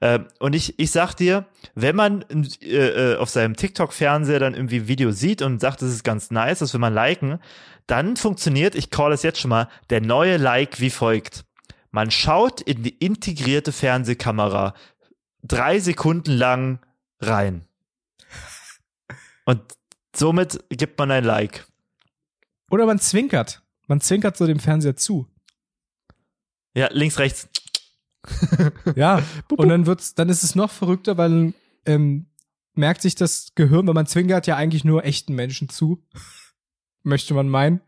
[0.00, 1.44] Äh, und ich, ich sag dir,
[1.74, 2.24] wenn man
[2.62, 6.60] äh, äh, auf seinem TikTok-Fernseher dann irgendwie Video sieht und sagt, das ist ganz nice,
[6.60, 7.40] das will man liken,
[7.86, 11.44] dann funktioniert, ich call es jetzt schon mal, der neue Like wie folgt.
[11.90, 14.72] Man schaut in die integrierte Fernsehkamera
[15.42, 16.78] drei Sekunden lang
[17.20, 17.67] rein.
[19.48, 19.62] Und
[20.14, 21.66] somit gibt man ein Like.
[22.70, 23.62] Oder man zwinkert.
[23.86, 25.26] Man zwinkert so dem Fernseher zu.
[26.76, 27.48] Ja, links, rechts.
[28.94, 29.22] Ja,
[29.56, 31.54] und dann wird's, dann ist es noch verrückter, weil
[31.86, 32.26] ähm,
[32.74, 36.04] merkt sich das Gehirn, weil man zwinkert ja eigentlich nur echten Menschen zu,
[37.02, 37.80] möchte man meinen.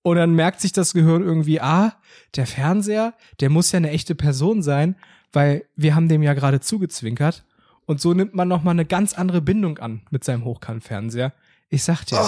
[0.00, 2.00] Und dann merkt sich das Gehirn irgendwie, ah,
[2.36, 4.96] der Fernseher, der muss ja eine echte Person sein,
[5.30, 7.44] weil wir haben dem ja gerade zugezwinkert.
[7.86, 11.32] Und so nimmt man nochmal eine ganz andere Bindung an mit seinem Hochkantfernseher.
[11.68, 12.18] Ich sag dir,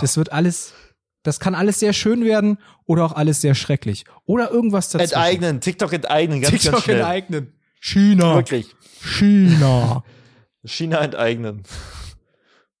[0.00, 0.74] das wird alles,
[1.22, 4.04] das kann alles sehr schön werden oder auch alles sehr schrecklich.
[4.24, 5.14] Oder irgendwas dazwischen.
[5.14, 6.98] Enteignen, TikTok enteignen, ganz, TikTok ganz schnell.
[6.98, 7.52] enteignen.
[7.80, 8.34] China.
[8.34, 8.74] Wirklich.
[9.02, 10.04] China.
[10.64, 11.62] China enteignen.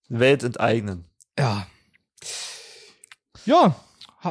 [0.08, 1.04] Welt enteignen.
[1.38, 1.66] Ja.
[3.44, 3.76] Ja.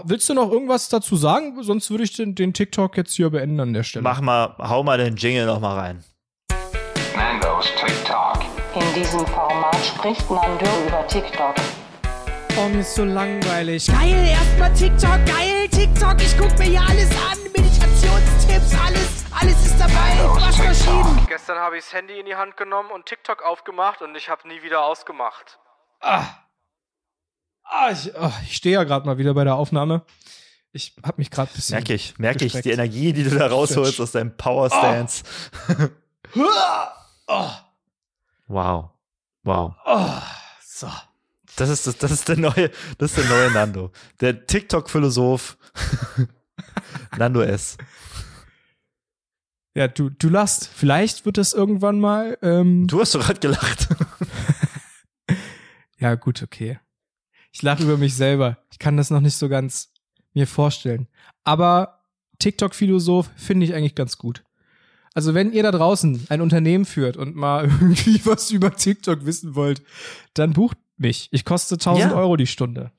[0.04, 1.64] Willst du noch irgendwas dazu sagen?
[1.64, 4.04] Sonst würde ich den, den TikTok jetzt hier beenden an der Stelle.
[4.04, 6.04] Mach mal, hau mal den Jingle noch mal rein.
[7.74, 8.40] TikTok.
[8.76, 11.56] In diesem Format spricht Nando über TikTok.
[12.58, 13.88] Oh, mir ist so langweilig.
[13.88, 17.38] Geil, erstmal TikTok, geil, TikTok, ich guck mir hier alles an.
[17.56, 20.42] Meditationstipps, alles, alles ist dabei.
[20.42, 21.26] Waschmaschinen.
[21.28, 24.48] Gestern habe ich das Handy in die Hand genommen und TikTok aufgemacht und ich habe
[24.48, 25.60] nie wieder ausgemacht.
[26.00, 30.06] Ah, ich, oh, ich stehe ja gerade mal wieder bei der Aufnahme.
[30.72, 31.76] Ich habe mich gerade ein bisschen.
[31.76, 35.24] Merke ich, merke ich, die Energie, die du da rausholst aus deinem Power Stance.
[36.38, 36.42] Oh,
[37.28, 38.90] Wow.
[39.44, 39.76] Wow.
[39.86, 40.22] oh,
[40.66, 40.88] so.
[41.56, 43.92] Das ist, das, das ist der neue, das ist der neue Nando.
[44.20, 45.58] Der TikTok-Philosoph.
[47.18, 47.78] Nando S.
[49.74, 50.68] Ja, du, du lachst.
[50.68, 52.38] Vielleicht wird das irgendwann mal.
[52.42, 53.88] Ähm, Du hast doch gerade gelacht.
[55.98, 56.80] Ja, gut, okay.
[57.52, 58.58] Ich lache über mich selber.
[58.70, 59.94] Ich kann das noch nicht so ganz
[60.34, 61.08] mir vorstellen.
[61.44, 62.04] Aber
[62.40, 64.44] TikTok-Philosoph finde ich eigentlich ganz gut.
[65.16, 69.56] Also wenn ihr da draußen ein Unternehmen führt und mal irgendwie was über TikTok wissen
[69.56, 69.82] wollt,
[70.36, 71.30] dann bucht mich.
[71.32, 72.16] Ich koste 1000 Ja.
[72.18, 72.92] Euro die Stunde.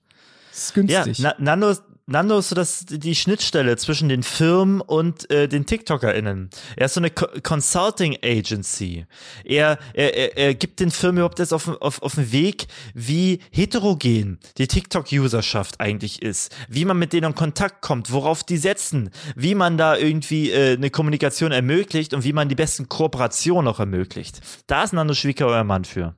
[0.50, 1.18] Das ist Ja, günstig.
[1.20, 1.74] Na, Nando,
[2.08, 6.50] Nando ist so das, die Schnittstelle zwischen den Firmen und äh, den TikTokerInnen.
[6.76, 9.06] Er ist so eine Co Consulting Agency.
[9.44, 14.38] Er, er, er, gibt den Firmen überhaupt jetzt auf, auf, auf den Weg, wie heterogen
[14.56, 19.56] die TikTok-Userschaft eigentlich ist, wie man mit denen in Kontakt kommt, worauf die setzen, wie
[19.56, 24.40] man da irgendwie äh, eine Kommunikation ermöglicht und wie man die besten Kooperationen auch ermöglicht.
[24.68, 26.14] Da ist Nando Schwieker euer Mann für.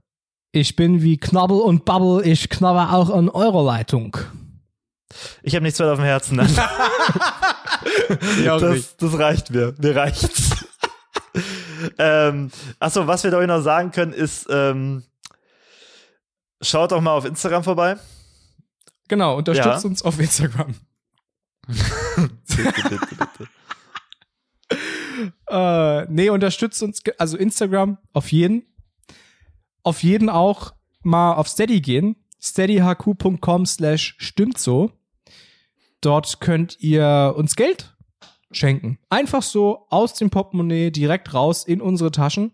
[0.53, 4.19] ich bin wie Knabbel und Bubble, ich knabber auch an eurer Leitung.
[5.43, 6.37] Ich habe nichts weiter auf dem Herzen.
[8.45, 9.75] Das, das reicht mir.
[9.79, 10.51] Mir reicht's.
[11.99, 12.51] ähm,
[12.81, 15.05] achso, was wir euch noch sagen können, ist, ähm,
[16.61, 17.97] schaut doch mal auf Instagram vorbei.
[19.09, 19.89] Genau, unterstützt Ja.
[19.89, 20.75] uns auf Instagram.
[21.67, 23.49] Bitte, bitte, bitte.
[25.49, 28.67] Äh, nee, unterstützt uns, also Instagram auf jeden.
[29.83, 32.17] Auf jeden auch mal auf Steady gehen.
[32.41, 34.93] steadyhq.com slash stimmt so.
[36.01, 37.95] Dort könnt ihr uns Geld
[38.51, 38.99] schenken.
[39.09, 42.53] Einfach so aus dem Portemonnaie direkt raus in unsere Taschen.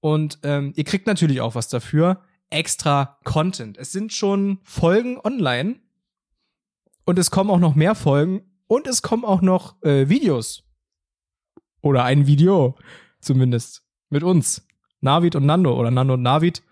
[0.00, 2.22] Und ähm, ihr kriegt natürlich auch was dafür.
[2.50, 3.78] Extra Content.
[3.78, 5.76] Es sind schon Folgen online.
[7.04, 8.42] Und es kommen auch noch mehr Folgen.
[8.66, 10.64] Und es kommen auch noch äh, Videos
[11.82, 12.76] oder ein Video
[13.20, 14.66] zumindest mit uns.
[15.00, 16.62] Navid und Nando oder Nando und Navid.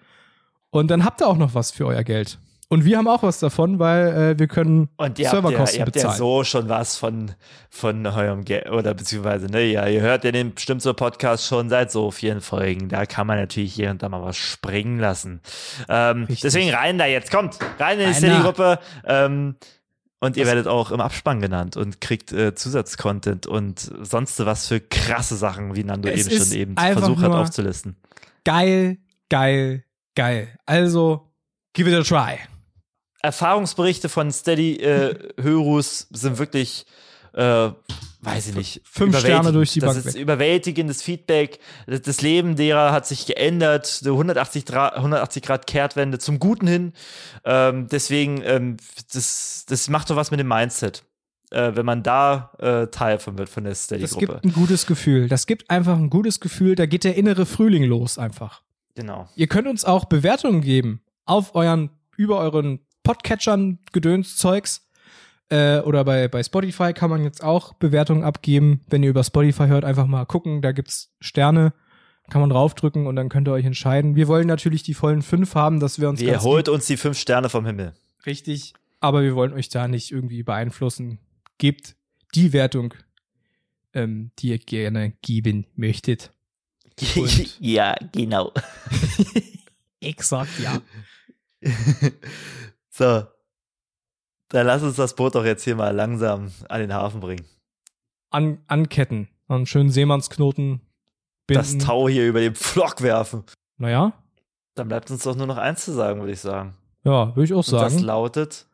[0.70, 2.38] Und dann habt ihr auch noch was für euer Geld.
[2.72, 5.80] Und wir haben auch was davon, weil äh, wir können Und ihr habt, ja, Serverkosten
[5.80, 6.18] ihr habt ja bezahlen.
[6.18, 7.32] so schon was von,
[7.68, 11.68] von eurem Geld, oder beziehungsweise, ne, ja, ihr hört ja den bestimmt so Podcast schon
[11.68, 12.88] seit so vielen Folgen.
[12.88, 15.40] Da kann man natürlich hier und da mal was springen lassen.
[15.88, 18.78] Ähm, deswegen rein da jetzt, kommt, rein in die Rein Steady-Gruppe.
[19.04, 19.56] Ähm,
[20.20, 24.78] und ihr werdet auch im Abspann genannt und kriegt äh, Zusatzcontent und sonst was für
[24.78, 27.96] krasse Sachen, wie Nando Es eben schon eben versucht hat aufzulisten.
[28.44, 28.98] geil,
[29.28, 29.82] geil,
[30.14, 30.56] geil.
[30.66, 31.26] Also,
[31.72, 32.38] give it a try.
[33.22, 35.14] Erfahrungsberichte von Steady äh,
[36.10, 36.86] sind wirklich,
[37.34, 37.70] äh,
[38.22, 40.22] weiß ich nicht, Fünf Sterne durch die Das Bank ist weg.
[40.22, 41.58] überwältigendes Feedback.
[41.86, 46.66] Das, das Leben derer hat sich geändert, so 180, Dra 180 Grad Kehrtwende zum Guten
[46.66, 46.92] hin.
[47.44, 48.76] Ähm, deswegen, ähm,
[49.12, 51.04] das, das macht doch was mit dem Mindset.
[51.50, 54.26] Äh, wenn man da äh, Teil von wird von der Das Steady-Gruppe.
[54.26, 55.28] gibt ein gutes Gefühl.
[55.28, 56.76] Das gibt einfach ein gutes Gefühl.
[56.76, 58.62] Da geht der innere Frühling los einfach.
[58.94, 59.28] Genau.
[59.34, 64.86] Ihr könnt uns auch Bewertungen geben auf euren, über euren Podcatchern, Gedöns, Zeugs.
[65.48, 68.82] Äh, oder bei, bei Spotify kann man jetzt auch Bewertungen abgeben.
[68.88, 70.62] Wenn ihr über Spotify hört, einfach mal gucken.
[70.62, 71.72] Da gibt's Sterne.
[72.28, 74.14] Kann man draufdrücken und dann könnt ihr euch entscheiden.
[74.14, 77.18] Wir wollen natürlich die vollen fünf haben, dass wir uns Ihr holt uns die fünf
[77.18, 77.92] Sterne vom Himmel.
[78.24, 78.74] Richtig.
[79.00, 81.18] Aber wir wollen euch da nicht irgendwie beeinflussen.
[81.58, 81.96] Gebt
[82.36, 82.94] die Wertung,
[83.94, 86.30] ähm, die ihr gerne geben möchtet.
[87.16, 88.52] Und- ja, genau.
[90.00, 90.80] Exakt, ja.
[92.90, 93.24] so.
[94.48, 97.44] Dann lass uns das Boot doch jetzt hier mal langsam an den Hafen bringen.
[98.30, 99.28] An, anketten.
[99.48, 100.80] Einen schönen Seemannsknoten
[101.46, 101.78] binden.
[101.78, 103.44] Das Tau hier über den Pflock werfen.
[103.78, 104.12] naja,
[104.74, 106.74] Dann bleibt uns doch nur noch eins zu sagen, würde ich sagen.
[107.04, 108.04] ja, würde ich auch Und das sagen.
[108.04, 108.66] lautet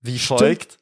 [0.00, 0.78] wie folgt.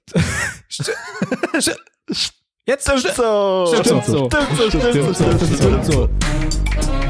[2.67, 3.67] Jetzt Stimmt so.
[3.83, 4.29] Stimmt so.
[4.29, 7.06] Stimmt so, stimmt so, stimmt so, stimmt so.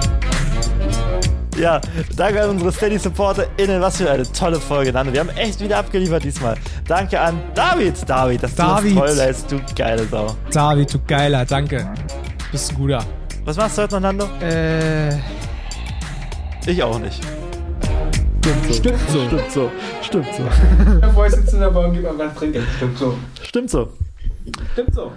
[1.59, 1.81] Ja,
[2.17, 3.81] danke an unsere Steady SupporterInnen.
[3.81, 5.13] Was für eine tolle Folge, Nando.
[5.13, 6.55] Wir haben echt wieder abgeliefert diesmal.
[6.87, 7.95] Danke an David.
[8.09, 8.95] David, dass David.
[8.95, 10.37] du uns toll lässt, du geile Sau.
[10.53, 11.89] David, du Geiler, danke.
[12.53, 13.05] Bist ein guter.
[13.45, 14.27] Was machst du heute noch, Nando?
[14.43, 15.15] Äh,
[16.67, 17.23] Ich auch nicht.
[18.73, 19.27] stimmt so.
[19.27, 19.71] Stimmt so.
[20.03, 20.43] Stimmt so.
[21.01, 22.67] Bevor ich sitze in der Bar und gebe einfach Trinkgeld.
[22.77, 23.19] Stimmt so.
[23.43, 23.89] Stimmt so.
[24.75, 25.13] Stimmt so.